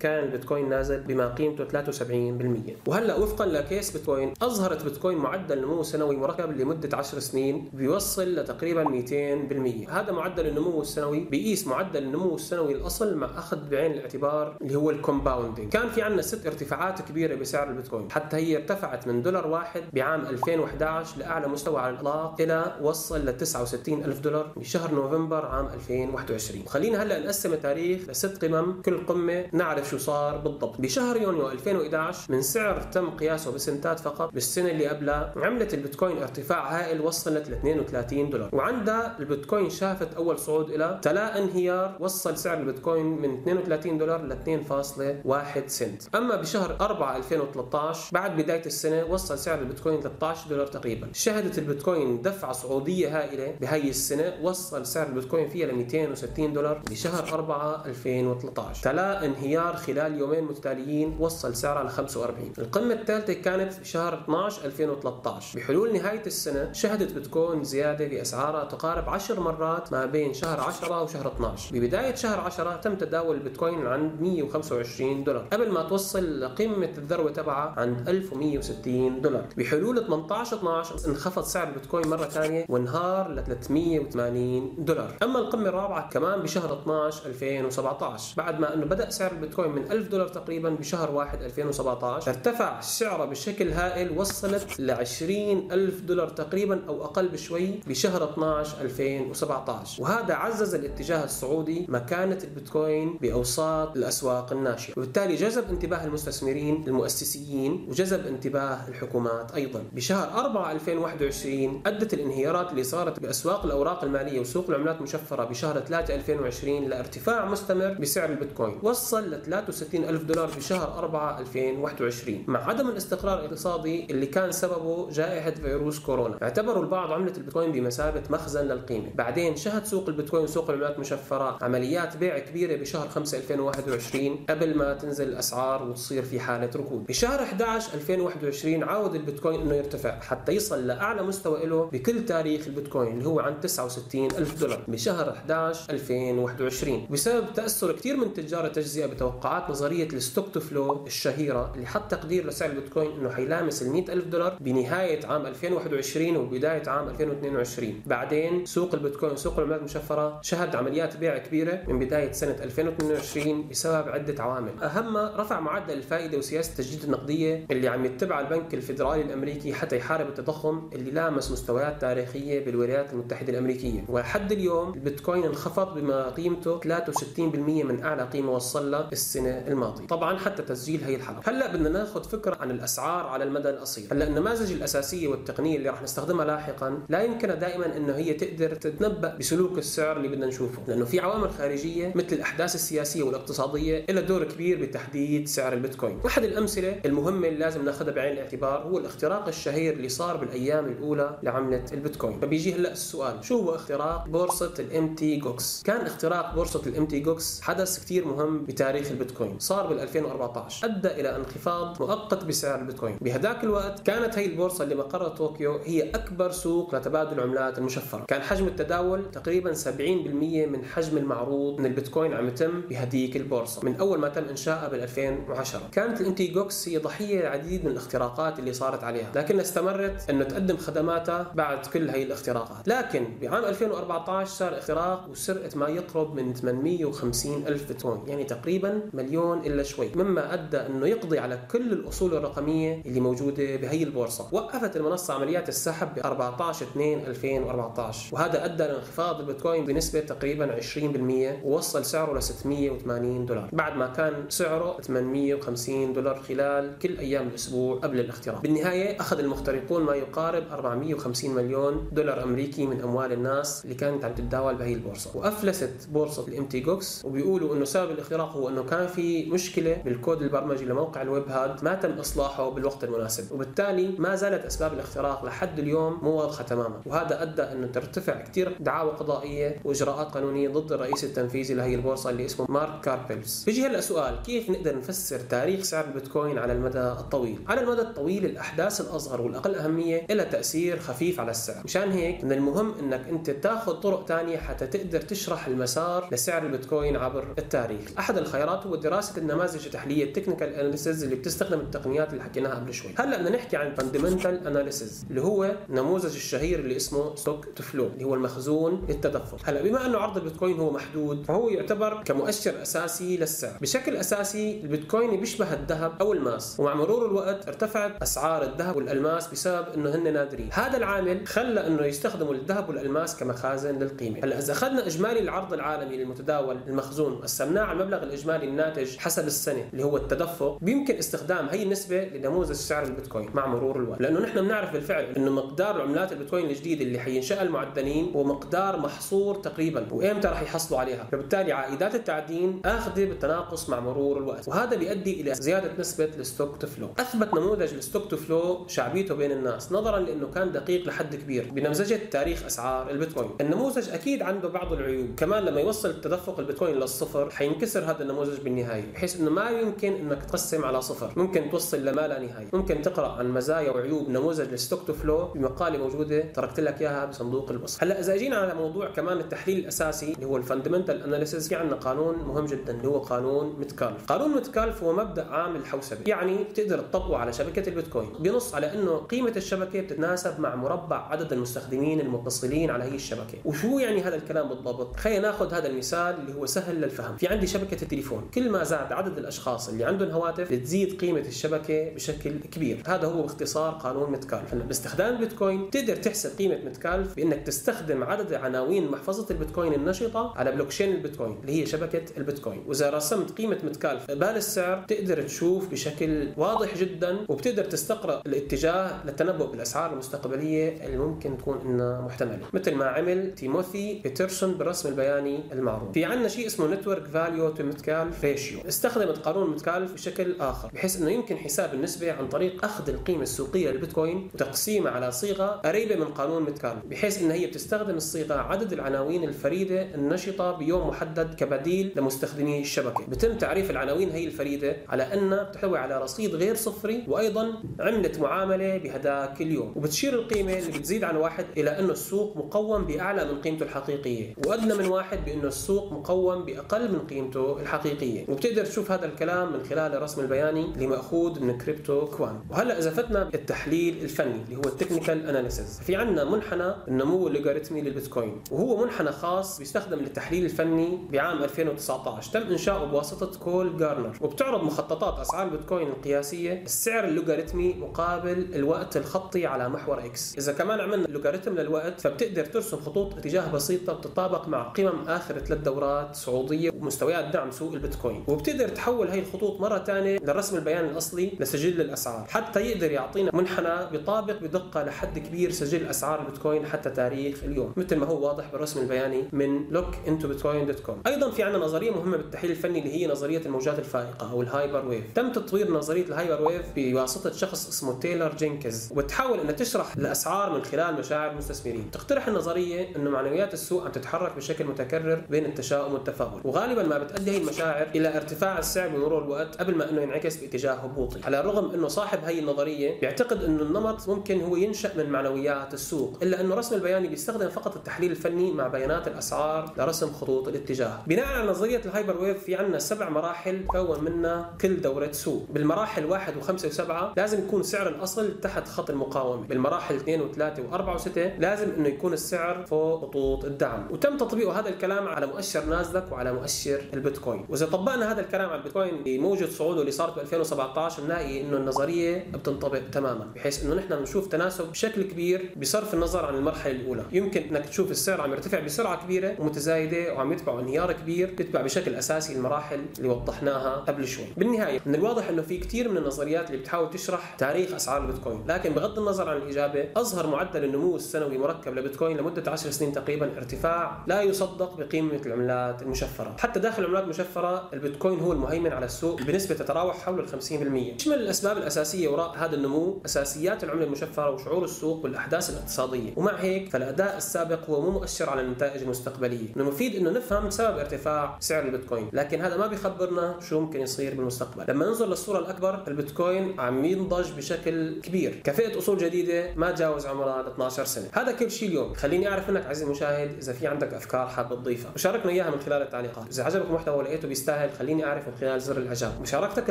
كان 0.00 0.24
البيتكوين 0.24 0.68
نازل 0.68 1.00
بما 1.00 1.34
قيمته 1.34 1.64
73% 1.64 2.88
وهلأ 2.88 3.14
وفقا 3.16 3.46
ل 3.46 3.55
Case 3.55 3.90
Bitcoin 3.90 4.32
أظهرت 4.42 4.84
بيتكوين 4.84 5.18
معدل 5.18 5.62
نمو 5.62 5.82
سنوي 5.82 6.16
مركب 6.16 6.60
لمدة 6.60 6.96
10 6.96 7.18
سنين 7.18 7.70
بيوصل 7.72 8.34
لتقريبا 8.34 8.84
200% 8.84 9.90
هذا 9.90 10.12
معدل 10.12 10.46
النمو 10.46 10.80
السنوي 10.80 11.20
بيقيس 11.20 11.66
معدل 11.66 12.02
النمو 12.02 12.34
السنوي 12.34 12.72
الأصل 12.74 13.16
مع 13.16 13.38
أخذ 13.38 13.68
بعين 13.70 13.92
الاعتبار 13.92 14.56
اللي 14.62 14.76
هو 14.76 14.90
ال 14.90 14.96
compounding. 14.96 15.72
كان 15.72 15.88
في 15.88 16.02
عندنا 16.02 16.22
ست 16.22 16.46
ارتفاعات 16.46 17.02
كبيرة 17.02 17.34
بسعر 17.34 17.68
البيتكوين 17.70 18.10
حتى 18.10 18.36
هي 18.36 18.56
ارتفعت 18.56 19.06
من 19.08 19.22
دولار 19.22 19.46
واحد 19.46 19.82
بعام 19.92 20.20
2011 20.20 21.18
لأعلى 21.18 21.48
مستوى 21.48 21.80
على 21.80 21.92
الإطلاق 21.92 22.40
إلى 22.40 22.76
وصل 22.82 23.26
ل 23.26 23.36
69 23.36 24.04
ألف 24.04 24.20
دولار 24.20 24.52
بشهر 24.56 24.94
نوفمبر 24.94 25.46
عام 25.46 25.66
2021 25.66 26.62
وخلينا 26.66 27.02
هلأ 27.02 27.18
نقسم 27.20 27.52
التاريخ 27.52 28.00
لست 28.08 28.44
قمم 28.44 28.82
كل 28.82 29.06
قمة 29.06 29.44
نعرف 29.52 29.87
شو 29.90 29.98
صار 29.98 30.36
بالضبط. 30.36 30.80
بشهر 30.80 31.16
يونيو 31.16 31.48
2011 31.48 32.32
من 32.32 32.42
سعر 32.42 32.80
تم 32.80 33.10
قياسه 33.10 33.52
بسنتات 33.52 34.00
فقط 34.00 34.32
بالسنة 34.32 34.70
اللي 34.70 34.86
قبلها 34.86 35.32
عملت 35.36 35.74
البيتكوين 35.74 36.18
ارتفاع 36.18 36.76
هائل 36.76 37.00
وصلت 37.00 37.48
ل 37.48 37.52
32 37.52 38.30
دولار. 38.30 38.50
وعندها 38.52 39.16
البيتكوين 39.18 39.70
شافت 39.70 40.14
أول 40.14 40.38
صعود 40.38 40.70
إلى 40.70 40.98
تلا 41.02 41.38
انهيار 41.38 41.96
وصل 42.00 42.36
سعر 42.36 42.58
البيتكوين 42.58 43.06
من 43.06 43.34
32 43.34 43.98
دولار 43.98 44.22
ل 44.22 44.32
2.1 44.32 45.66
سنت. 45.66 46.02
أما 46.14 46.36
بشهر 46.36 46.76
4 46.80 47.16
2013 47.16 48.08
بعد 48.12 48.36
بداية 48.36 48.66
السنة 48.66 49.04
وصل 49.04 49.38
سعر 49.38 49.58
البيتكوين 49.58 50.00
13 50.00 50.48
دولار 50.48 50.66
تقريبا. 50.66 51.08
شهدت 51.12 51.58
البيتكوين 51.58 52.22
دفعة 52.22 52.52
صعودية 52.52 53.18
هائلة 53.18 53.54
بهي 53.60 53.88
السنة 53.88 54.34
وصل 54.42 54.86
سعر 54.86 55.06
البيتكوين 55.06 55.48
فيها 55.48 55.66
ل 55.66 55.74
260 55.74 56.52
دولار 56.52 56.82
بشهر 56.90 57.28
4 57.32 57.86
2013 57.86 58.82
تلا 58.82 59.24
انهيار 59.24 59.76
خلال 59.78 60.18
يومين 60.18 60.44
متتاليين 60.44 61.16
وصل 61.20 61.54
سعرها 61.54 61.84
ل 61.84 61.88
45 61.88 62.52
القمة 62.58 62.94
الثالثة 62.94 63.32
كانت 63.32 63.80
بشهر 63.80 64.14
12 64.14 64.64
2013 64.64 65.58
بحلول 65.58 65.92
نهاية 65.92 66.26
السنة 66.26 66.72
شهدت 66.72 67.12
بيتكوين 67.12 67.64
زيادة 67.64 68.08
بأسعارها 68.08 68.64
تقارب 68.64 69.08
10 69.08 69.40
مرات 69.40 69.92
ما 69.92 70.06
بين 70.06 70.34
شهر 70.34 70.60
10 70.60 71.02
وشهر 71.02 71.28
12 71.28 71.74
ببداية 71.78 72.14
شهر 72.14 72.40
10 72.40 72.76
تم 72.76 72.94
تداول 72.94 73.36
البيتكوين 73.36 73.86
عند 73.86 74.20
125 74.20 75.24
دولار 75.24 75.48
قبل 75.52 75.70
ما 75.72 75.82
توصل 75.82 76.40
لقمة 76.40 76.90
الذروة 76.98 77.30
تبعها 77.30 77.74
عند 77.80 78.08
1160 78.08 79.20
دولار. 79.20 79.46
بحلول 79.56 80.06
18 80.06 80.56
12 80.56 81.08
انخفض 81.08 81.42
سعر 81.42 81.68
البيتكوين 81.68 82.08
مرة 82.08 82.24
ثانية 82.24 82.66
وانهار 82.68 83.30
ل 83.30 83.44
380 83.44 84.74
دولار. 84.78 85.16
أما 85.22 85.38
القمة 85.38 85.68
الرابعة 85.68 86.08
كمان 86.10 86.40
بشهر 86.42 86.78
12 86.82 87.26
2017 87.26 88.34
بعد 88.36 88.60
ما 88.60 88.74
إنه 88.74 88.86
بدأ 88.86 89.10
سعر 89.10 89.32
البيتكوين 89.32 89.67
من 89.68 89.92
1000 89.92 90.08
دولار 90.08 90.28
تقريبا 90.28 90.70
بشهر 90.70 91.10
1 91.10 91.42
2017 91.42 92.30
ارتفع 92.30 92.80
سعره 92.80 93.24
بشكل 93.24 93.68
هائل 93.70 94.18
وصلت 94.18 94.80
ل 94.80 94.90
20 94.90 95.72
ألف 95.72 96.00
دولار 96.00 96.28
تقريبا 96.28 96.80
أو 96.88 97.04
أقل 97.04 97.28
بشوي 97.28 97.80
بشهر 97.86 98.24
12 98.32 98.80
2017 98.80 100.02
وهذا 100.02 100.34
عزز 100.34 100.74
الاتجاه 100.74 101.24
الصعودي 101.24 101.86
مكانة 101.88 102.38
البيتكوين 102.44 103.18
بأوساط 103.22 103.96
الأسواق 103.96 104.52
الناشئة. 104.52 104.92
وبالتالي 104.96 105.34
جذب 105.34 105.64
انتباه 105.70 106.04
المستثمرين 106.04 106.84
المؤسسيين 106.86 107.86
وجذب 107.88 108.26
انتباه 108.26 108.88
الحكومات 108.88 109.52
أيضا. 109.54 109.84
بشهر 109.92 110.40
4 110.40 110.72
2021 110.72 111.82
أدت 111.86 112.14
الانهيارات 112.14 112.70
اللي 112.70 112.82
صارت 112.84 113.20
بأسواق 113.20 113.64
الأوراق 113.64 114.04
المالية 114.04 114.40
وسوق 114.40 114.64
العملات 114.68 114.96
المشفرة 114.96 115.44
بشهر 115.44 115.80
3 115.80 116.14
2020 116.14 116.84
لارتفاع 116.88 117.44
مستمر 117.44 117.92
بسعر 117.92 118.30
البيتكوين. 118.30 118.78
وصل 118.82 119.30
ل 119.30 119.34
63 119.60 120.04
ألف 120.04 120.22
دولار 120.22 120.50
بشهر 120.56 120.98
4 120.98 121.40
2021 121.40 122.44
مع 122.46 122.68
عدم 122.68 122.88
الاستقرار 122.88 123.38
الاقتصادي 123.38 124.06
اللي 124.10 124.26
كان 124.26 124.52
سببه 124.52 125.10
جائحة 125.10 125.50
فيروس 125.50 125.98
كورونا 125.98 126.38
اعتبروا 126.42 126.82
البعض 126.82 127.12
عملة 127.12 127.32
البيتكوين 127.36 127.72
بمثابة 127.72 128.22
مخزن 128.30 128.64
للقيمة. 128.64 129.10
بعدين 129.14 129.56
شهد 129.56 129.84
سوق 129.84 130.08
البيتكوين 130.08 130.44
وسوق 130.44 130.70
العملات 130.70 130.94
المشفره 130.96 131.58
عمليات 131.62 132.16
بيع 132.16 132.38
كبيرة 132.38 132.76
بشهر 132.76 133.08
5 133.08 133.38
2021 133.38 134.46
قبل 134.50 134.76
ما 134.76 134.92
تنزل 134.94 135.28
الأسعار 135.28 135.82
وتصير 135.82 136.22
في 136.22 136.40
حالة 136.40 136.70
ركود. 136.76 137.06
بشهر 137.06 137.42
11 137.42 137.94
2021 137.94 138.82
عاود 138.82 139.14
البيتكوين 139.14 139.60
إنه 139.60 139.74
يرتفع 139.74 140.20
حتى 140.20 140.52
يصل 140.52 140.86
لأعلى 140.86 141.22
مستوى 141.22 141.66
له 141.66 141.84
بكل 141.92 142.24
تاريخ 142.24 142.66
البيتكوين 142.66 143.12
اللي 143.18 143.28
هو 143.28 143.40
عند 143.40 143.60
69 143.60 144.24
ألف 144.26 144.60
دولار 144.60 144.84
بشهر 144.88 145.30
11 145.30 145.92
2021 145.92 147.06
بسبب 147.10 147.52
تأثر 147.54 147.92
كثير 147.92 148.16
من 148.16 148.34
تجار 148.34 148.66
التجزئة 148.66 149.06
بتوقعات 149.48 149.70
نظرية 149.70 150.08
ال 150.12 150.18
stock 150.18 150.48
to 150.54 150.60
flow 150.60 151.06
الشهيرة 151.06 151.72
اللي 151.74 151.86
حط 151.86 152.10
تقدير 152.10 152.46
لسعر 152.46 152.70
البيتكوين 152.70 153.10
إنه 153.12 153.30
حيلامس 153.30 153.82
ال 153.82 153.90
100 153.90 154.12
ألف 154.12 154.24
دولار 154.26 154.56
بنهاية 154.60 155.26
عام 155.26 155.46
2021 155.46 156.36
وبداية 156.36 156.82
عام 156.88 157.08
2022 157.08 158.02
بعدين 158.06 158.66
سوق 158.66 158.94
البيتكوين 158.94 159.32
وسوق 159.32 159.54
العملات 159.58 159.78
المشفرة 159.78 160.38
شهد 160.42 160.76
عمليات 160.76 161.16
بيع 161.16 161.38
كبيرة 161.38 161.82
من 161.88 161.98
بداية 161.98 162.32
سنة 162.32 162.56
2022 162.62 163.68
بسبب 163.68 164.08
عدة 164.08 164.42
عوامل. 164.42 164.72
اهمها 164.82 165.36
رفع 165.36 165.60
معدل 165.60 165.94
الفائدة 165.94 166.38
وسياسة 166.38 166.70
التشديد 166.70 167.04
النقدية 167.04 167.66
اللي 167.70 167.88
عم 167.88 168.04
يتبعها 168.04 168.40
البنك 168.40 168.74
الفيدرالي 168.74 169.22
الأمريكي 169.22 169.72
حتى 169.74 169.96
يحارب 169.96 170.28
التضخم 170.28 170.90
اللي 170.92 171.10
لامس 171.10 171.50
مستويات 171.50 172.00
تاريخية 172.00 172.64
بالولايات 172.64 173.12
المتحدة 173.12 173.52
الأمريكية. 173.52 174.04
ولحد 174.08 174.52
اليوم 174.52 174.94
البيتكوين 174.94 175.44
انخفض 175.44 175.94
بما 175.98 176.30
قيمته 176.30 176.80
63% 176.80 177.38
من 177.84 178.02
أعلى 178.04 178.22
قيمة 178.22 178.52
وصل 178.52 178.90
لها 178.90 179.08
السنة 179.28 179.64
الماضية. 179.68 180.06
طبعا 180.06 180.38
حتى 180.38 180.62
تسجيل 180.62 181.04
هي 181.04 181.14
الحلقة. 181.16 181.50
هلأ 181.50 181.72
بدنا 181.72 181.88
ناخذ 181.88 182.24
فكرة 182.24 182.56
عن 182.60 182.70
الأسعار 182.70 183.26
على 183.26 183.44
المدى 183.44 183.70
القصير. 183.70 184.06
هلأ 184.12 184.26
النماذج 184.28 184.72
الأساسية 184.72 185.28
والتقنية 185.28 185.76
اللي 185.76 185.88
راح 185.88 186.02
نستخدمها 186.02 186.44
لاحقا 186.44 187.02
لا 187.08 187.22
يمكن 187.22 187.58
دائما 187.58 187.96
إنه 187.96 188.16
هي 188.16 188.34
تقدر 188.34 188.74
تتنبأ 188.74 189.36
بسلوك 189.36 189.78
السعر 189.78 190.16
اللي 190.16 190.28
بدنا 190.28 190.46
نشوفه. 190.46 190.82
لأنه 190.88 191.04
في 191.04 191.20
عوامل 191.20 191.50
خارجية 191.50 192.12
مثل 192.14 192.32
الأحداث 192.32 192.74
السياسية 192.74 193.22
والاقتصادية 193.22 194.06
لها 194.10 194.22
دور 194.22 194.44
كبير 194.44 194.82
بتحديد 194.82 195.48
سعر 195.48 195.72
البيتكوين. 195.72 196.20
احد 196.26 196.44
الأمثلة 196.44 197.00
المهمة 197.04 197.48
اللي 197.48 197.58
لازم 197.58 197.84
ناخذها 197.84 198.12
بعين 198.12 198.32
الاعتبار 198.32 198.82
هو 198.82 198.98
الاختراق 198.98 199.48
الشهير 199.48 199.92
اللي 199.92 200.08
صار 200.08 200.36
بالأيام 200.36 200.86
الأولى 200.86 201.38
لعملة 201.42 201.84
البيتكوين. 201.92 202.40
فبيجي 202.40 202.74
هلأ 202.74 202.92
السؤال 202.92 203.44
شو 203.44 203.58
هو 203.58 203.74
اختراق 203.74 204.28
بورصة 204.28 204.74
ال 204.78 205.14
MT 205.14 205.36
Gox 205.36 205.82
كان 205.82 206.06
اختراق 206.06 206.54
بورصة 206.54 206.82
ال 206.86 207.06
MT 207.06 207.20
Gox 207.20 207.60
حدث 207.60 207.98
كثير 208.04 208.24
مهم 208.24 208.64
بتاريخ 208.64 209.17
البيتكوين. 209.20 209.58
صار 209.58 209.86
بال 209.86 210.00
2014 210.00 210.86
أدى 210.86 211.08
إلى 211.08 211.36
انخفاض 211.36 212.02
مؤقت 212.02 212.44
بسعر 212.44 212.80
البيتكوين. 212.80 213.18
بهداك 213.20 213.64
الوقت 213.64 214.00
كانت 214.00 214.38
هي 214.38 214.46
البورصة 214.46 214.84
اللي 214.84 214.94
مقرها 214.94 215.28
طوكيو 215.28 215.76
هي 215.84 216.10
أكبر 216.10 216.50
سوق 216.50 216.94
لتبادل 216.94 217.32
العملات 217.32 217.78
المشفرة. 217.78 218.24
كان 218.24 218.42
حجم 218.42 218.66
التداول 218.66 219.30
تقريبا 219.30 219.72
70% 219.74 220.66
من 220.66 220.84
حجم 220.84 221.16
المعروض 221.16 221.80
من 221.80 221.86
البيتكوين 221.86 222.32
عم 222.32 222.48
يتم 222.48 222.80
بهديك 222.80 223.36
البورصة 223.36 223.84
من 223.84 223.94
أول 223.96 224.18
ما 224.18 224.28
تم 224.28 224.44
إنشائها 224.44 224.88
بال 224.88 225.02
2010 225.02 225.80
كانت 225.92 226.20
الـ 226.20 226.27
Mt. 226.27 226.46
Gox 226.46 226.88
هي 226.88 226.98
ضحية 226.98 227.42
لعديد 227.42 227.84
من 227.84 227.90
الاختراقات 227.90 228.58
اللي 228.58 228.72
صارت 228.72 229.04
عليها 229.04 229.32
لكنها 229.34 229.62
استمرت 229.62 230.30
إنه 230.30 230.44
تقدم 230.44 230.76
خدماتها 230.76 231.52
بعد 231.54 231.86
كل 231.86 232.10
هي 232.10 232.22
الاختراقات. 232.22 232.88
لكن 232.88 233.26
بعام 233.40 233.64
2014 233.64 234.50
صار 234.50 234.78
اختراق 234.78 235.28
وسرقة 235.30 235.78
ما 235.78 235.88
يقرب 235.88 236.34
من 236.34 236.54
850 236.54 237.66
ألف 237.66 237.88
بيتكوين 237.88 238.20
يعني 238.26 238.44
تقريبا 238.44 239.00
مليون 239.12 239.58
إلا 239.58 239.82
شوي 239.82 240.08
مما 240.14 240.54
أدى 240.54 240.76
إنه 240.76 241.06
يقضي 241.06 241.38
على 241.38 241.58
كل 241.70 241.92
الأصول 241.92 242.34
الرقمية 242.34 243.02
اللي 243.06 243.20
موجودة 243.20 243.76
بهي 243.76 244.02
البورصة. 244.02 244.48
وقفت 244.52 244.96
المنصة 244.96 245.34
عمليات 245.34 245.68
السحب 245.68 246.14
ب 246.14 246.18
14 246.18 246.86
2 246.86 247.18
2014 247.26 248.34
وهذا 248.34 248.64
أدى 248.64 248.82
لانخفاض 248.84 249.40
البيتكوين 249.40 249.84
بنسبة 249.86 250.20
تقريبا 250.20 250.76
20% 250.76 251.64
ووصل 251.64 252.04
سعره 252.04 252.38
ل 252.38 252.42
680 252.42 253.46
دولار. 253.46 253.68
بعد 253.72 253.96
ما 253.96 254.06
كان 254.06 254.32
سعره 254.48 255.00
850 255.00 256.12
دولار 256.12 256.40
خلال 256.40 256.98
كل 257.02 257.18
أيام 257.18 257.48
الأسبوع 257.48 257.96
قبل 257.98 258.20
الاختراق 258.20 258.60
بالنهاية 258.62 259.20
أخذ 259.20 259.38
المخترقون 259.38 260.02
ما 260.02 260.14
يقارب 260.14 260.64
450 260.70 261.54
مليون 261.54 262.08
دولار 262.12 262.42
أمريكي 262.42 262.86
من 262.86 263.00
أموال 263.00 263.32
الناس 263.32 263.84
اللي 263.84 263.94
كانت 263.94 264.24
عم 264.24 264.34
تتداول 264.34 264.74
بهي 264.74 264.92
البورصة. 264.94 265.36
وأفلست 265.36 266.08
بورصة 266.12 266.48
ال 266.48 266.66
Mt. 266.66 266.80
Gox 266.80 267.24
وبيقولوا 267.24 267.74
إنه 267.76 267.84
سبب 267.84 268.10
الاختراق 268.10 268.52
هو 268.52 268.68
إنه 268.68 268.82
كان 268.82 268.97
في 269.06 269.50
مشكلة 269.50 270.02
بالكود 270.04 270.42
البرمجي 270.42 270.84
لموقع 270.84 271.22
الويب 271.22 271.48
هذا 271.48 271.76
ما 271.82 271.94
تم 271.94 272.12
إصلاحه 272.12 272.70
بالوقت 272.70 273.04
المناسب 273.04 273.52
وبالتالي 273.52 274.14
ما 274.18 274.34
زالت 274.34 274.64
أسباب 274.64 274.92
الاختراق 274.92 275.44
لحد 275.44 275.78
اليوم 275.78 276.18
مو 276.22 276.30
واضحة 276.30 276.64
تماما 276.64 277.00
وهذا 277.06 277.42
أدى 277.42 277.62
إنه 277.62 277.86
ترتفع 277.86 278.40
كثير 278.40 278.76
دعاوى 278.80 279.10
قضائية 279.10 279.80
وإجراءات 279.84 280.26
قانونية 280.26 280.68
ضد 280.68 280.92
الرئيس 280.92 281.24
التنفيذي 281.24 281.74
لهي 281.74 281.94
البورصة 281.94 282.30
اللي 282.30 282.44
اسمه 282.44 282.66
مارك 282.68 283.00
كاربلز 283.00 283.64
بيجي 283.66 283.86
هلا 283.86 284.00
سؤال 284.00 284.42
كيف 284.42 284.70
نقدر 284.70 284.96
نفسر 284.96 285.40
تاريخ 285.40 285.82
سعر 285.82 286.04
البيتكوين 286.04 286.58
على 286.58 286.72
المدى 286.72 286.98
الطويل؟ 287.00 287.58
على 287.68 287.80
المدى 287.80 288.02
الطويل 288.02 288.44
الأحداث 288.44 289.00
الأصغر 289.00 289.40
والأقل 289.40 289.74
أهمية 289.74 290.26
لها 290.30 290.44
تأثير 290.44 290.98
خفيف 290.98 291.40
على 291.40 291.50
السعر. 291.50 291.84
مشان 291.84 292.10
هيك 292.12 292.44
من 292.44 292.52
المهم 292.52 292.94
إنك 293.00 293.28
أنت 293.28 293.50
تاخذ 293.50 293.92
طرق 293.92 294.26
ثانية 294.28 294.56
حتى 294.56 294.86
تقدر 294.86 295.20
تشرح 295.20 295.66
المسار 295.66 296.28
لسعر 296.32 296.62
البيتكوين 296.62 297.16
عبر 297.16 297.54
التاريخ. 297.58 298.00
أحد 298.18 298.38
الخيارات 298.38 298.86
هو 298.88 298.96
دراسه 298.96 299.38
النماذج 299.38 299.86
التحليليه 299.86 300.24
ال 300.24 300.29
technical 300.29 300.74
analysis 300.74 301.24
اللي 301.24 301.36
بتستخدم 301.36 301.80
التقنيات 301.80 302.32
اللي 302.32 302.44
حكيناها 302.44 302.74
قبل 302.74 302.94
شوي. 302.94 303.10
هلا 303.18 303.36
بدنا 303.36 303.50
نحكي 303.50 303.76
عن 303.76 303.94
fundamental 303.94 304.66
analysis 304.66 305.24
اللي 305.30 305.40
هو 305.40 305.76
النموذج 305.90 306.34
الشهير 306.34 306.78
اللي 306.78 306.96
اسمه 306.96 307.36
stock 307.36 307.64
to 307.76 307.82
flow 307.82 308.06
اللي 308.06 308.24
هو 308.24 308.34
المخزون 308.34 309.06
للتدفق 309.08 309.58
هلا 309.64 309.82
بما 309.82 310.06
انه 310.06 310.18
عرض 310.18 310.36
البيتكوين 310.36 310.76
هو 310.76 310.90
محدود 310.90 311.44
فهو 311.44 311.68
يعتبر 311.68 312.22
كمؤشر 312.24 312.82
أساسي 312.82 313.36
للسعر. 313.36 313.78
بشكل 313.80 314.16
أساسي 314.16 314.80
البيتكوين 314.80 315.40
بيشبه 315.40 315.72
الذهب 315.74 316.12
أو 316.20 316.32
الماس 316.32 316.80
ومع 316.80 316.94
مرور 316.94 317.26
الوقت 317.26 317.68
ارتفعت 317.68 318.22
أسعار 318.22 318.62
الذهب 318.62 318.96
والألماس 318.96 319.48
بسبب 319.48 319.86
إنه 319.94 320.14
هن 320.14 320.32
نادرين. 320.32 320.68
هذا 320.72 320.96
العامل 320.96 321.46
خلى 321.46 321.86
إنه 321.86 322.04
يستخدموا 322.04 322.54
الذهب 322.54 322.88
والألماس 322.88 323.36
كمخازن 323.36 323.98
للقيمة. 323.98 324.38
هلا 324.44 324.58
إذا 324.58 324.72
أخذنا 324.72 325.06
إجمالي 325.06 325.40
العرض 325.40 325.72
العالمي 325.72 326.16
للمتداول 326.16 326.78
المخزون 326.86 327.32
وقسمناه 327.32 327.82
على 327.82 328.00
المبلغ 328.00 328.22
الإجمالي 328.22 328.66
الناتج 328.78 329.16
حسب 329.16 329.46
السنة 329.46 329.88
اللي 329.92 330.04
هو 330.04 330.16
التدفق 330.16 330.78
بيمكن 330.82 331.16
استخدام 331.16 331.68
هي 331.68 331.82
النسبة 331.82 332.24
لنموذج 332.24 332.72
سعر 332.72 333.04
البيتكوين 333.04 333.50
مع 333.54 333.66
مرور 333.66 333.96
الوقت. 333.96 334.20
لأنه 334.20 334.40
نحن 334.40 334.60
بنعرف 334.60 334.92
بالفعل 334.92 335.24
إنه 335.24 335.50
مقدار 335.50 336.02
عملات 336.02 336.32
البيتكوين 336.32 336.66
الجديدة 336.70 337.04
اللي 337.04 337.18
حينشأ 337.18 337.62
المعدنين 337.62 338.32
هو 338.36 338.44
مقدار 338.44 338.96
محصور 339.00 339.54
تقريبا 339.54 340.06
وإمتى 340.10 340.48
راح 340.48 340.62
يحصلوا 340.62 341.00
عليها؟ 341.00 341.28
فبالتالي 341.32 341.72
عائدات 341.72 342.14
التعدين 342.14 342.80
آخذة 342.84 343.24
بالتناقص 343.24 343.88
مع 343.88 344.00
مرور 344.00 344.38
الوقت 344.38 344.68
وهذا 344.68 344.96
بيؤدي 344.96 345.40
إلى 345.40 345.54
زيادة 345.54 345.90
نسبة 345.98 346.24
ال 346.24 346.33
stock 346.33 346.76
to 346.76 346.86
flow. 346.86 347.08
أثبت 347.18 347.54
نموذج 347.54 347.94
ال 347.94 348.00
stock 348.00 348.30
to 348.30 348.36
flow 348.36 348.86
شعبيته 348.88 349.34
بين 349.34 349.52
الناس 349.52 349.92
نظرا 349.92 350.18
لأنه 350.18 350.46
كان 350.46 350.72
دقيق 350.72 351.06
لحد 351.06 351.36
كبير. 351.36 351.70
بنمذجة 351.72 352.20
تاريخ 352.30 352.64
أسعار 352.64 353.10
البيتكوين. 353.10 353.50
النموذج 353.60 354.08
أكيد 354.08 354.42
عنده 354.42 354.68
بعض 354.68 354.92
العيوب. 354.92 355.34
كمان 355.36 355.64
لما 355.64 355.80
يوصل 355.80 356.20
تدفق 356.20 356.58
البيتكوين 356.58 356.94
للصفر 356.94 357.50
حينكسر 357.50 358.04
هذا 358.04 358.22
النموذج 358.22 358.60
بالنهاية 358.68 359.12
بحيث 359.12 359.40
إنه 359.40 359.50
ما 359.50 359.70
يمكن 359.70 360.12
إنك 360.12 360.44
تقسم 360.44 360.84
على 360.84 361.02
صفر. 361.02 361.32
ممكن 361.36 361.70
توصل 361.70 362.04
لما 362.04 362.28
لا 362.28 362.38
نهاية. 362.38 362.68
ممكن 362.72 363.02
تقرأ 363.02 363.28
عن 363.28 363.50
مزايا 363.50 363.90
وعيوب 363.90 364.28
نموذج 364.28 364.72
ال 364.72 364.78
stock 364.78 365.06
to 365.06 365.12
flow 365.12 365.44
بمقالة 365.54 365.98
موجودة 365.98 366.40
تركت 366.40 366.80
لك 366.80 367.00
إياها 367.00 367.26
بصندوق 367.26 367.70
الوصف. 367.70 368.02
هلأ 368.02 368.20
إذا 368.20 368.34
اجينا 368.34 368.56
على 368.56 368.74
موضوع 368.74 369.10
كمان 369.10 369.38
التحليل 369.38 369.78
الأساسي 369.78 370.32
اللي 370.34 370.46
هو 370.46 370.56
ال 370.56 370.62
fundamental 370.62 371.22
analysis 371.22 371.68
في 371.68 371.74
عندنا 371.74 371.96
قانون 371.96 372.36
مهم 372.36 372.66
جدا 372.66 372.96
اللي 372.96 373.08
هو 373.08 373.18
قانون 373.18 373.76
Metcalfe 373.80 374.26
قانون 374.26 374.50
Metcalfe 374.50 375.02
هو 375.02 375.12
مبدأ 375.12 375.44
عام 375.44 375.76
الحوسبه 375.76 376.20
يعني 376.26 376.64
بتقدر 376.64 376.98
تطبقه 376.98 377.36
على 377.36 377.52
شبكة 377.52 377.88
البيتكوين. 377.88 378.28
بنص 378.38 378.74
على 378.74 378.94
إنه 378.94 379.16
قيمة 379.16 379.52
الشبكة 379.56 380.00
بتتناسب 380.00 380.60
مع 380.60 380.74
مربع 380.74 381.16
عدد 381.16 381.52
المستخدمين 381.52 382.20
المتصلين 382.20 382.90
على 382.90 383.04
هي 383.04 383.14
الشبكة. 383.14 383.58
وشو 383.64 383.98
يعني 383.98 384.22
هذا 384.22 384.36
الكلام 384.36 384.68
بالضبط؟ 384.68 385.16
خلينا 385.16 385.40
ناخذ 385.40 385.74
هذا 385.74 385.86
المثال 385.86 386.34
اللي 386.40 386.54
هو 386.54 386.66
سهل 386.66 387.00
للفهم. 387.00 387.36
في 387.36 387.46
عندي 387.46 387.66
شبكة 387.66 388.02
التليفون. 388.02 388.48
كل 388.58 388.70
ما 388.70 388.84
زاد 388.84 389.12
عدد 389.12 389.38
الأشخاص 389.38 389.88
اللي 389.88 390.04
عندهم 390.04 390.30
هواتف 390.30 390.72
بتزيد 390.72 391.20
قيمة 391.20 391.40
الشبكة 391.40 392.14
بشكل 392.14 392.58
كبير. 392.58 393.02
هذا 393.06 393.26
هو 393.26 393.42
باختصار 393.42 393.92
قانون 393.92 394.30
Metcalfe. 394.30 394.74
هلا 394.74 394.84
باستخدام 394.84 395.34
البيتكوين 395.34 395.90
تقدر 395.90 396.16
تحسب 396.16 396.58
قيمة 396.58 396.78
Metcalfe 396.84 397.36
بإنك 397.36 397.66
تستخدم 397.66 398.22
عدد 398.22 398.54
عناوين 398.54 399.10
محفظة 399.10 399.46
البيتكوين 399.50 399.94
النشطة 399.94 400.52
على 400.56 400.72
بلوكشين 400.72 401.14
البيتكوين 401.14 401.56
اللي 401.60 401.82
هي 401.82 401.86
شبكة 401.86 402.22
البيتكوين. 402.36 402.82
وإذا 402.86 403.10
رسمت 403.10 403.50
قيمة 403.50 403.78
Metcalfe 403.84 404.30
قبال 404.30 404.56
السعر 404.56 405.04
تقدر 405.08 405.42
تشوف 405.42 405.90
بشكل 405.90 406.48
واضح 406.56 406.96
جدا 406.96 407.38
وبتقدر 407.48 407.84
تستقرأ 407.84 408.42
الاتجاه 408.46 409.26
للتنبؤ 409.26 409.66
بالأسعار 409.66 410.12
المستقبلية 410.12 411.06
اللي 411.06 411.16
ممكن 411.16 411.58
تكون 411.58 411.80
إنها 411.80 412.20
محتملة. 412.20 412.60
مثل 412.72 412.94
ما 412.94 413.04
عمل 413.04 413.54
تيموثي 413.54 414.20
بيترسون 414.22 414.72
بالرسم 414.72 415.08
البياني 415.08 415.60
المعروف 415.72 416.12
في 416.12 416.24
عندنا 416.24 416.48
شيء 416.48 416.66
اسمه 416.66 416.86
network 416.86 417.26
value 417.26 417.68
to 417.68 417.82
Metcalfe 417.84 418.37
ratio 418.44 418.78
استخدمت 418.88 419.38
قانون 419.38 419.70
Metcalfe 419.70 420.12
بشكل 420.12 420.56
آخر 420.60 420.90
بحيث 420.94 421.16
إنه 421.16 421.30
يمكن 421.30 421.56
حساب 421.56 421.94
النسبة 421.94 422.32
عن 422.32 422.48
طريق 422.48 422.84
أخذ 422.84 423.08
القيمة 423.08 423.42
السوقية 423.42 423.90
للبيتكوين 423.90 424.50
وتقسيمها 424.54 425.12
على 425.12 425.32
صيغة 425.32 425.66
قريبة 425.66 426.16
من 426.16 426.24
قانون 426.24 426.62
Metcalfe 426.62 427.04
بحيث 427.10 427.42
إن 427.42 427.50
هي 427.50 427.66
بتستخدم 427.66 428.14
الصيغة 428.16 428.54
عدد 428.54 428.92
العناوين 428.92 429.44
الفريدة 429.44 430.14
النشطة 430.14 430.72
بيوم 430.72 431.08
محدد 431.08 431.54
كبديل 431.54 432.12
لمستخدمي 432.16 432.80
الشبكة. 432.80 433.26
بتم 433.28 433.56
تعريف 433.56 433.90
العناوين 433.90 434.30
هي 434.30 434.44
الفريدة 434.44 434.96
على 435.08 435.22
أنها 435.22 435.62
بتحتوي 435.62 435.98
على 435.98 436.22
رصيد 436.22 436.54
غير 436.54 436.74
صفري 436.74 437.24
وأيضا 437.28 437.82
عملت 438.00 438.40
معاملة 438.40 438.98
بهداك 438.98 439.60
اليوم. 439.60 439.92
وبتشير 439.96 440.34
القيمة 440.34 440.78
اللي 440.78 440.98
بتزيد 440.98 441.24
عن 441.24 441.36
واحد 441.36 441.66
إلى 441.76 441.98
إنه 441.98 442.12
السوق 442.12 442.56
مقوم 442.56 443.04
بأعلى 443.04 443.52
من 443.52 443.60
قيمته 443.60 443.82
الحقيقية 443.82 444.54
وأدنى 444.66 444.94
من 444.94 445.06
واحد 445.06 445.44
بإنه 445.44 445.68
السوق 445.68 446.12
مقوم 446.12 446.64
بأقل 446.64 447.12
من 447.12 447.18
قيمته 447.18 447.80
الحقيقية. 447.80 448.27
وبتقدر 448.48 448.84
تشوف 448.84 449.10
هذا 449.10 449.26
الكلام 449.26 449.72
من 449.72 449.82
خلال 449.82 450.14
الرسم 450.14 450.40
البياني 450.40 450.84
اللي 450.84 451.06
مأخوذ 451.06 451.60
من 451.60 451.78
CryptoQuant. 451.78 452.60
وهلأ 452.70 452.98
إذا 452.98 453.10
فتنا 453.10 453.50
التحليل 453.54 454.22
الفني 454.22 454.62
اللي 454.64 454.76
هو 454.76 454.82
ال 454.86 454.92
technical 454.92 455.46
analysis 455.46 456.00
في 456.00 456.16
عندنا 456.16 456.44
منحنى 456.44 456.94
النمو 457.08 457.48
اللوغاريتمي 457.48 458.00
للبيتكوين. 458.00 458.62
وهو 458.70 459.04
منحنى 459.04 459.32
خاص 459.32 459.78
بيستخدم 459.78 460.18
للتحليل 460.18 460.64
الفني 460.64 461.18
بعام 461.32 461.62
2019 461.62 462.52
تم 462.52 462.60
إنشاؤه 462.60 463.04
بواسطة 463.04 463.58
كول 463.58 463.96
جارنر. 463.98 464.38
وبتعرض 464.40 464.84
مخططات 464.84 465.38
أسعار 465.40 465.66
البيتكوين 465.66 466.08
القياسية 466.08 466.82
السعر 466.82 467.24
اللوغاريتمي 467.24 467.94
مقابل 467.94 468.66
الوقت 468.74 469.16
الخطي 469.16 469.66
على 469.66 469.88
محور 469.88 470.24
X 470.24 470.58
إذا 470.58 470.72
كمان 470.72 471.00
عملنا 471.00 471.26
لوغاريتم 471.26 471.74
للوقت 471.74 472.20
فبتقدر 472.20 472.64
ترسم 472.64 472.96
خطوط 472.96 473.34
اتجاه 473.36 473.72
بسيطة 473.72 474.12
بتتطابق 474.12 474.68
مع 474.68 474.82
قمم 474.82 475.28
آخر 475.28 475.58
ثلاث 475.58 475.80
دورات 475.80 476.36
صعوديه 476.36 476.90
ومستويات 476.94 477.44
دعم 477.44 477.70
سوق 477.70 477.92
البيتكوين. 477.92 478.17
وبتقدر 478.24 478.88
تحول 478.88 479.28
هي 479.28 479.38
الخطوط 479.38 479.80
مرة 479.80 479.98
ثانية 479.98 480.38
للرسم 480.38 480.76
البياني 480.76 481.10
الأصلي 481.10 481.52
لسجل 481.60 482.00
الأسعار. 482.00 482.46
حتى 482.48 482.80
يقدر 482.80 483.12
يعطينا 483.12 483.50
منحنى 483.54 484.10
بيطابق 484.10 484.60
بدقة 484.60 485.04
لحد 485.04 485.38
كبير 485.38 485.70
سجل 485.70 486.06
أسعار 486.06 486.40
البيتكوين 486.40 486.86
حتى 486.86 487.10
تاريخ 487.10 487.64
اليوم. 487.64 487.92
مثل 487.96 488.16
ما 488.16 488.26
هو 488.26 488.46
واضح 488.46 488.72
بالرسم 488.72 489.00
البياني 489.00 489.44
من 489.52 489.88
Look 489.90 490.14
Into 490.28 490.48
Bitcoin 490.48 490.86
dot 490.86 491.00
com 491.00 491.22
أيضا 491.26 491.50
في 491.50 491.62
عندنا 491.62 491.84
نظرية 491.84 492.10
مهمة 492.10 492.36
بالتحليل 492.36 492.70
الفني 492.70 492.98
اللي 492.98 493.12
هي 493.12 493.26
نظرية 493.26 493.66
الموجات 493.66 493.98
الفائقة 493.98 494.50
أو 494.52 494.62
ال 494.62 495.06
hyperwave 495.06 495.24
تم 495.34 495.52
تطوير 495.52 495.92
نظرية 495.92 496.24
ال 496.24 496.62
hyperwave 496.62 496.86
بواسطة 496.96 497.52
شخص 497.52 497.88
اسمه 497.88 498.18
تايلر 498.20 498.54
جينكيز 498.58 499.12
وتحاول 499.16 499.60
انها 499.60 499.72
تشرح 499.72 500.16
الأسعار 500.16 500.72
من 500.72 500.84
خلال 500.84 501.14
مشاعر 501.14 501.50
المستثمرين 501.50 502.10
تقترح 502.10 502.48
النظرية 502.48 503.16
انه 503.16 503.30
معنويات 503.30 503.74
السوق 503.74 504.04
عم 504.04 504.12
تتحرك 504.12 504.56
بشكل 504.56 504.84
متكرر 504.84 505.44
بين 505.50 505.64
التشاؤم 505.64 506.12
والتفاؤل. 506.12 506.60
وغالبا 506.64 507.02
ما 507.02 507.18
بتؤدي 507.18 507.50
هي 507.50 507.56
المشاعر 507.56 508.07
إلى 508.14 508.36
ارتفاع 508.36 508.78
السعر 508.78 509.08
بمرور 509.08 509.44
الوقت 509.44 509.76
قبل 509.76 509.94
ما 509.94 510.10
إنه 510.10 510.22
ينعكس 510.22 510.56
باتجاه 510.56 510.92
هبوطي 510.92 511.40
على 511.44 511.60
الرغم 511.60 511.90
إنه 511.90 512.08
صاحب 512.08 512.38
هي 512.44 512.58
النظرية 512.58 513.20
بيعتقد 513.20 513.64
إنه 513.64 513.82
النمط 513.82 514.28
ممكن 514.28 514.60
هو 514.60 514.76
ينشأ 514.76 515.10
من 515.16 515.30
معنويات 515.30 515.94
السوق 515.94 516.38
إلا 516.42 516.60
إنه 516.60 516.74
رسم 516.74 516.94
البياني 516.94 517.28
بيستخدم 517.28 517.68
فقط 517.68 517.96
التحليل 517.96 518.30
الفني 518.30 518.72
مع 518.72 518.88
بيانات 518.88 519.28
الأسعار 519.28 519.92
لرسم 519.98 520.32
خطوط 520.32 520.68
الاتجاه. 520.68 521.18
بناء 521.26 521.46
على 521.46 521.70
نظرية 521.70 522.00
ال 522.04 522.42
hyperwave 522.42 522.64
في 522.64 522.74
عندنا 522.74 522.98
سبع 522.98 523.28
مراحل 523.28 523.84
كون 523.86 524.24
منها 524.24 524.74
كل 524.80 525.00
دورة 525.00 525.32
سوق. 525.32 525.66
بالمراحل 525.70 526.24
واحد 526.24 526.56
وخمسة 526.56 526.88
وسبعة 526.88 527.32
لازم 527.36 527.58
يكون 527.58 527.82
سعر 527.82 528.08
الأصل 528.08 528.60
تحت 528.60 528.88
خط 528.88 529.10
المقاومة. 529.10 529.66
بالمراحل 529.66 530.14
اثنين 530.14 530.40
وثلاثة 530.40 530.82
وأربعة 530.82 531.14
وستة 531.14 531.46
لازم 531.58 531.90
إنه 531.98 532.08
يكون 532.08 532.32
السعر 532.32 532.86
فوق 532.86 533.20
خطوط 533.22 533.64
الدعم. 533.64 534.06
وتم 534.10 534.36
تطبيق 534.36 534.70
هذا 534.70 534.88
الكلام 534.88 535.28
على 535.28 535.46
مؤشر 535.46 535.84
نازدك 535.84 536.32
وعلى 536.32 536.52
مؤشر 536.52 537.00
البيتكوين. 537.14 537.66
وإذا 537.68 537.86
طبقنا 537.98 538.32
هذا 538.32 538.40
الكلام 538.40 538.70
على 538.70 538.78
البيتكوين 538.78 539.22
بموجة 539.24 539.64
صعوده 539.64 540.00
اللي 540.00 540.12
صارت 540.12 540.36
ب 540.36 540.38
2017 540.38 541.22
بنلاقي 541.22 541.60
إنه 541.60 541.76
النظرية 541.76 542.46
بتنطبق 542.52 543.00
تماما 543.12 543.46
بحيث 543.54 543.84
إنه 543.84 543.94
نحن 543.94 544.16
بنشوف 544.16 544.46
تناسب 544.46 544.90
بشكل 544.90 545.22
كبير 545.22 545.70
بصرف 545.76 546.14
النظر 546.14 546.46
عن 546.46 546.54
المرحلة 546.54 546.92
الأولى. 546.92 547.24
يمكن 547.32 547.62
إنك 547.62 547.86
تشوف 547.86 548.10
السعر 548.10 548.40
عم 548.40 548.52
يرتفع 548.52 548.80
بسرعة 548.80 549.24
كبيرة 549.24 549.56
ومتزايدة 549.58 550.34
وعم 550.34 550.52
يتبع 550.52 550.80
انهيار 550.80 551.12
كبير 551.12 551.54
بيتبع 551.54 551.82
بشكل 551.82 552.14
أساسي 552.14 552.56
المراحل 552.56 553.00
اللي 553.18 553.28
وضحناها 553.28 553.96
قبل 553.96 554.26
شوي. 554.26 554.44
بالنهاية 554.56 555.00
من 555.06 555.14
الواضح 555.14 555.48
إنه 555.48 555.62
في 555.62 555.78
كثير 555.78 556.08
من 556.08 556.16
النظريات 556.16 556.66
اللي 556.70 556.80
بتحاول 556.80 557.10
تشرح 557.10 557.54
تاريخ 557.54 557.94
أسعار 557.94 558.22
البيتكوين. 558.22 558.64
لكن 558.68 558.92
بغض 558.92 559.18
النظر 559.18 559.48
عن 559.48 559.56
الإجابة 559.56 560.08
أظهر 560.16 560.46
معدل 560.46 560.84
النمو 560.84 561.16
السنوي 561.16 561.58
مركب 561.58 561.98
لبيتكوين 561.98 562.36
لمدة 562.36 562.70
10 562.70 562.90
سنين 562.90 563.12
تقريبا 563.12 563.50
ارتفاع 563.56 564.24
لا 564.26 564.42
يصدق 564.42 564.96
بقيمة 564.96 565.40
العملات 565.46 566.02
المشفرة. 566.02 566.56
حتى 566.58 566.80
داخل 566.80 567.02
العملات 567.02 567.24
المشفره 567.24 567.87
البيتكوين 567.92 568.40
هو 568.40 568.52
المهيمن 568.52 568.92
على 568.92 569.06
السوق 569.06 569.42
بنسبة 569.42 569.74
تتراوح 569.74 570.16
حول 570.16 570.40
ال 570.40 570.48
50% 570.48 571.16
تشمل 571.18 571.34
الأسباب 571.34 571.76
الأساسية 571.78 572.28
وراء 572.28 572.54
هذا 572.56 572.76
النمو 572.76 573.22
أساسيات 573.24 573.84
العملة 573.84 574.04
المشفرة 574.04 574.50
وشعور 574.50 574.84
السوق 574.84 575.22
بالاحداث 575.22 575.70
الاقتصادية. 575.70 576.32
ومع 576.36 576.52
هيك 576.52 576.90
فالأداء 576.90 577.36
السابق 577.36 577.90
هو 577.90 578.00
مو 578.00 578.10
مؤشر 578.10 578.50
على 578.50 578.60
النتائج 578.60 579.02
المستقبلية. 579.02 579.68
من 579.76 579.82
المفيد 579.82 580.14
إنه 580.14 580.30
نفهم 580.30 580.70
سبب 580.70 580.98
ارتفاع 580.98 581.56
سعر 581.60 581.84
البيتكوين 581.84 582.28
لكن 582.32 582.60
هذا 582.60 582.76
ما 582.76 582.86
بيخبرنا 582.86 583.56
شو 583.68 583.80
ممكن 583.80 584.00
يصير 584.00 584.34
بالمستقبل. 584.34 584.84
لما 584.88 585.06
ننظر 585.06 585.26
للصورة 585.26 585.58
الأكبر 585.58 586.02
البيتكوين 586.08 586.80
عم 586.80 587.04
ينضج 587.04 587.52
بشكل 587.52 588.20
كبير. 588.20 588.60
كفئة 588.64 588.98
أصول 588.98 589.18
جديدة 589.18 589.74
ما 589.76 589.90
تجاوز 589.90 590.26
عمرها 590.26 590.68
12 590.68 591.04
سنة. 591.04 591.28
هذا 591.32 591.52
كل 591.52 591.70
شيء 591.70 591.88
اليوم. 591.88 592.14
خليني 592.14 592.48
أعرف 592.48 592.70
منك 592.70 592.86
عزيزي 592.86 593.06
المشاهد 593.06 593.58
إذا 593.58 593.72
في 593.72 593.86
عندك 593.86 594.14
أفكار 594.14 594.48
حابب 594.48 594.82
تضيفها. 594.82 595.10
وشاركنا 595.14 595.52
إياها 595.52 595.70
من 595.70 595.80
خلال 595.80 596.02
التعليقات. 596.02 596.48
إذا 596.50 596.64
عجبك 596.64 596.86
المحتوى 596.86 597.16
ولقيته 597.18 597.48
بيستاهل 597.48 597.77
تفاعل 597.78 597.98
خليني 597.98 598.24
أعرف 598.24 598.48
من 598.48 598.54
خلال 598.60 598.80
زر 598.80 598.98
الاعجاب 598.98 599.40
مشاركتك 599.40 599.90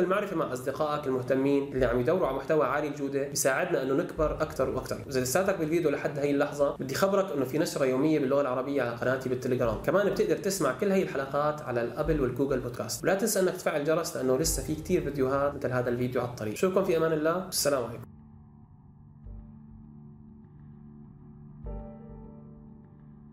المعرفة 0.00 0.36
مع 0.36 0.52
أصدقائك 0.52 1.06
المهتمين 1.06 1.72
اللي 1.72 1.86
عم 1.86 2.00
يدوروا 2.00 2.26
على 2.26 2.36
محتوى 2.36 2.66
عالي 2.66 2.88
الجودة 2.88 3.28
بيساعدنا 3.28 3.82
إنه 3.82 3.94
نكبر 3.94 4.42
أكثر 4.42 4.70
وأكثر 4.70 4.98
إذا 5.08 5.20
لساتك 5.20 5.58
بالفيديو 5.58 5.90
لحد 5.90 6.18
هي 6.18 6.30
اللحظة 6.30 6.76
بدي 6.76 6.94
خبرك 6.94 7.32
إنه 7.32 7.44
في 7.44 7.58
نشرة 7.58 7.84
يومية 7.84 8.18
باللغة 8.18 8.40
العربية 8.40 8.82
على 8.82 8.96
قناتي 8.96 9.28
بالتليجرام. 9.28 9.82
كمان 9.82 10.10
بتقدر 10.10 10.36
تسمع 10.36 10.72
كل 10.72 10.92
هي 10.92 11.02
الحلقات 11.02 11.62
على 11.62 11.82
الأبل 11.82 12.20
والجوجل 12.20 12.60
بودكاست. 12.60 13.04
ولا 13.04 13.14
تنسى 13.14 13.40
إنك 13.40 13.56
تفعل 13.56 13.80
الجرس 13.80 14.16
لأنه 14.16 14.38
لسه 14.38 14.62
في 14.62 14.74
كثير 14.74 15.00
فيديوهات 15.02 15.54
مثل 15.54 15.72
هذا 15.72 15.88
الفيديو 15.88 16.20
على 16.20 16.30
الطريق. 16.30 16.54
شوفكم 16.54 16.84
في 16.84 16.96
أمان 16.96 17.12
الله. 17.12 17.44
والسلام 17.44 17.84
عليكم. 17.84 18.17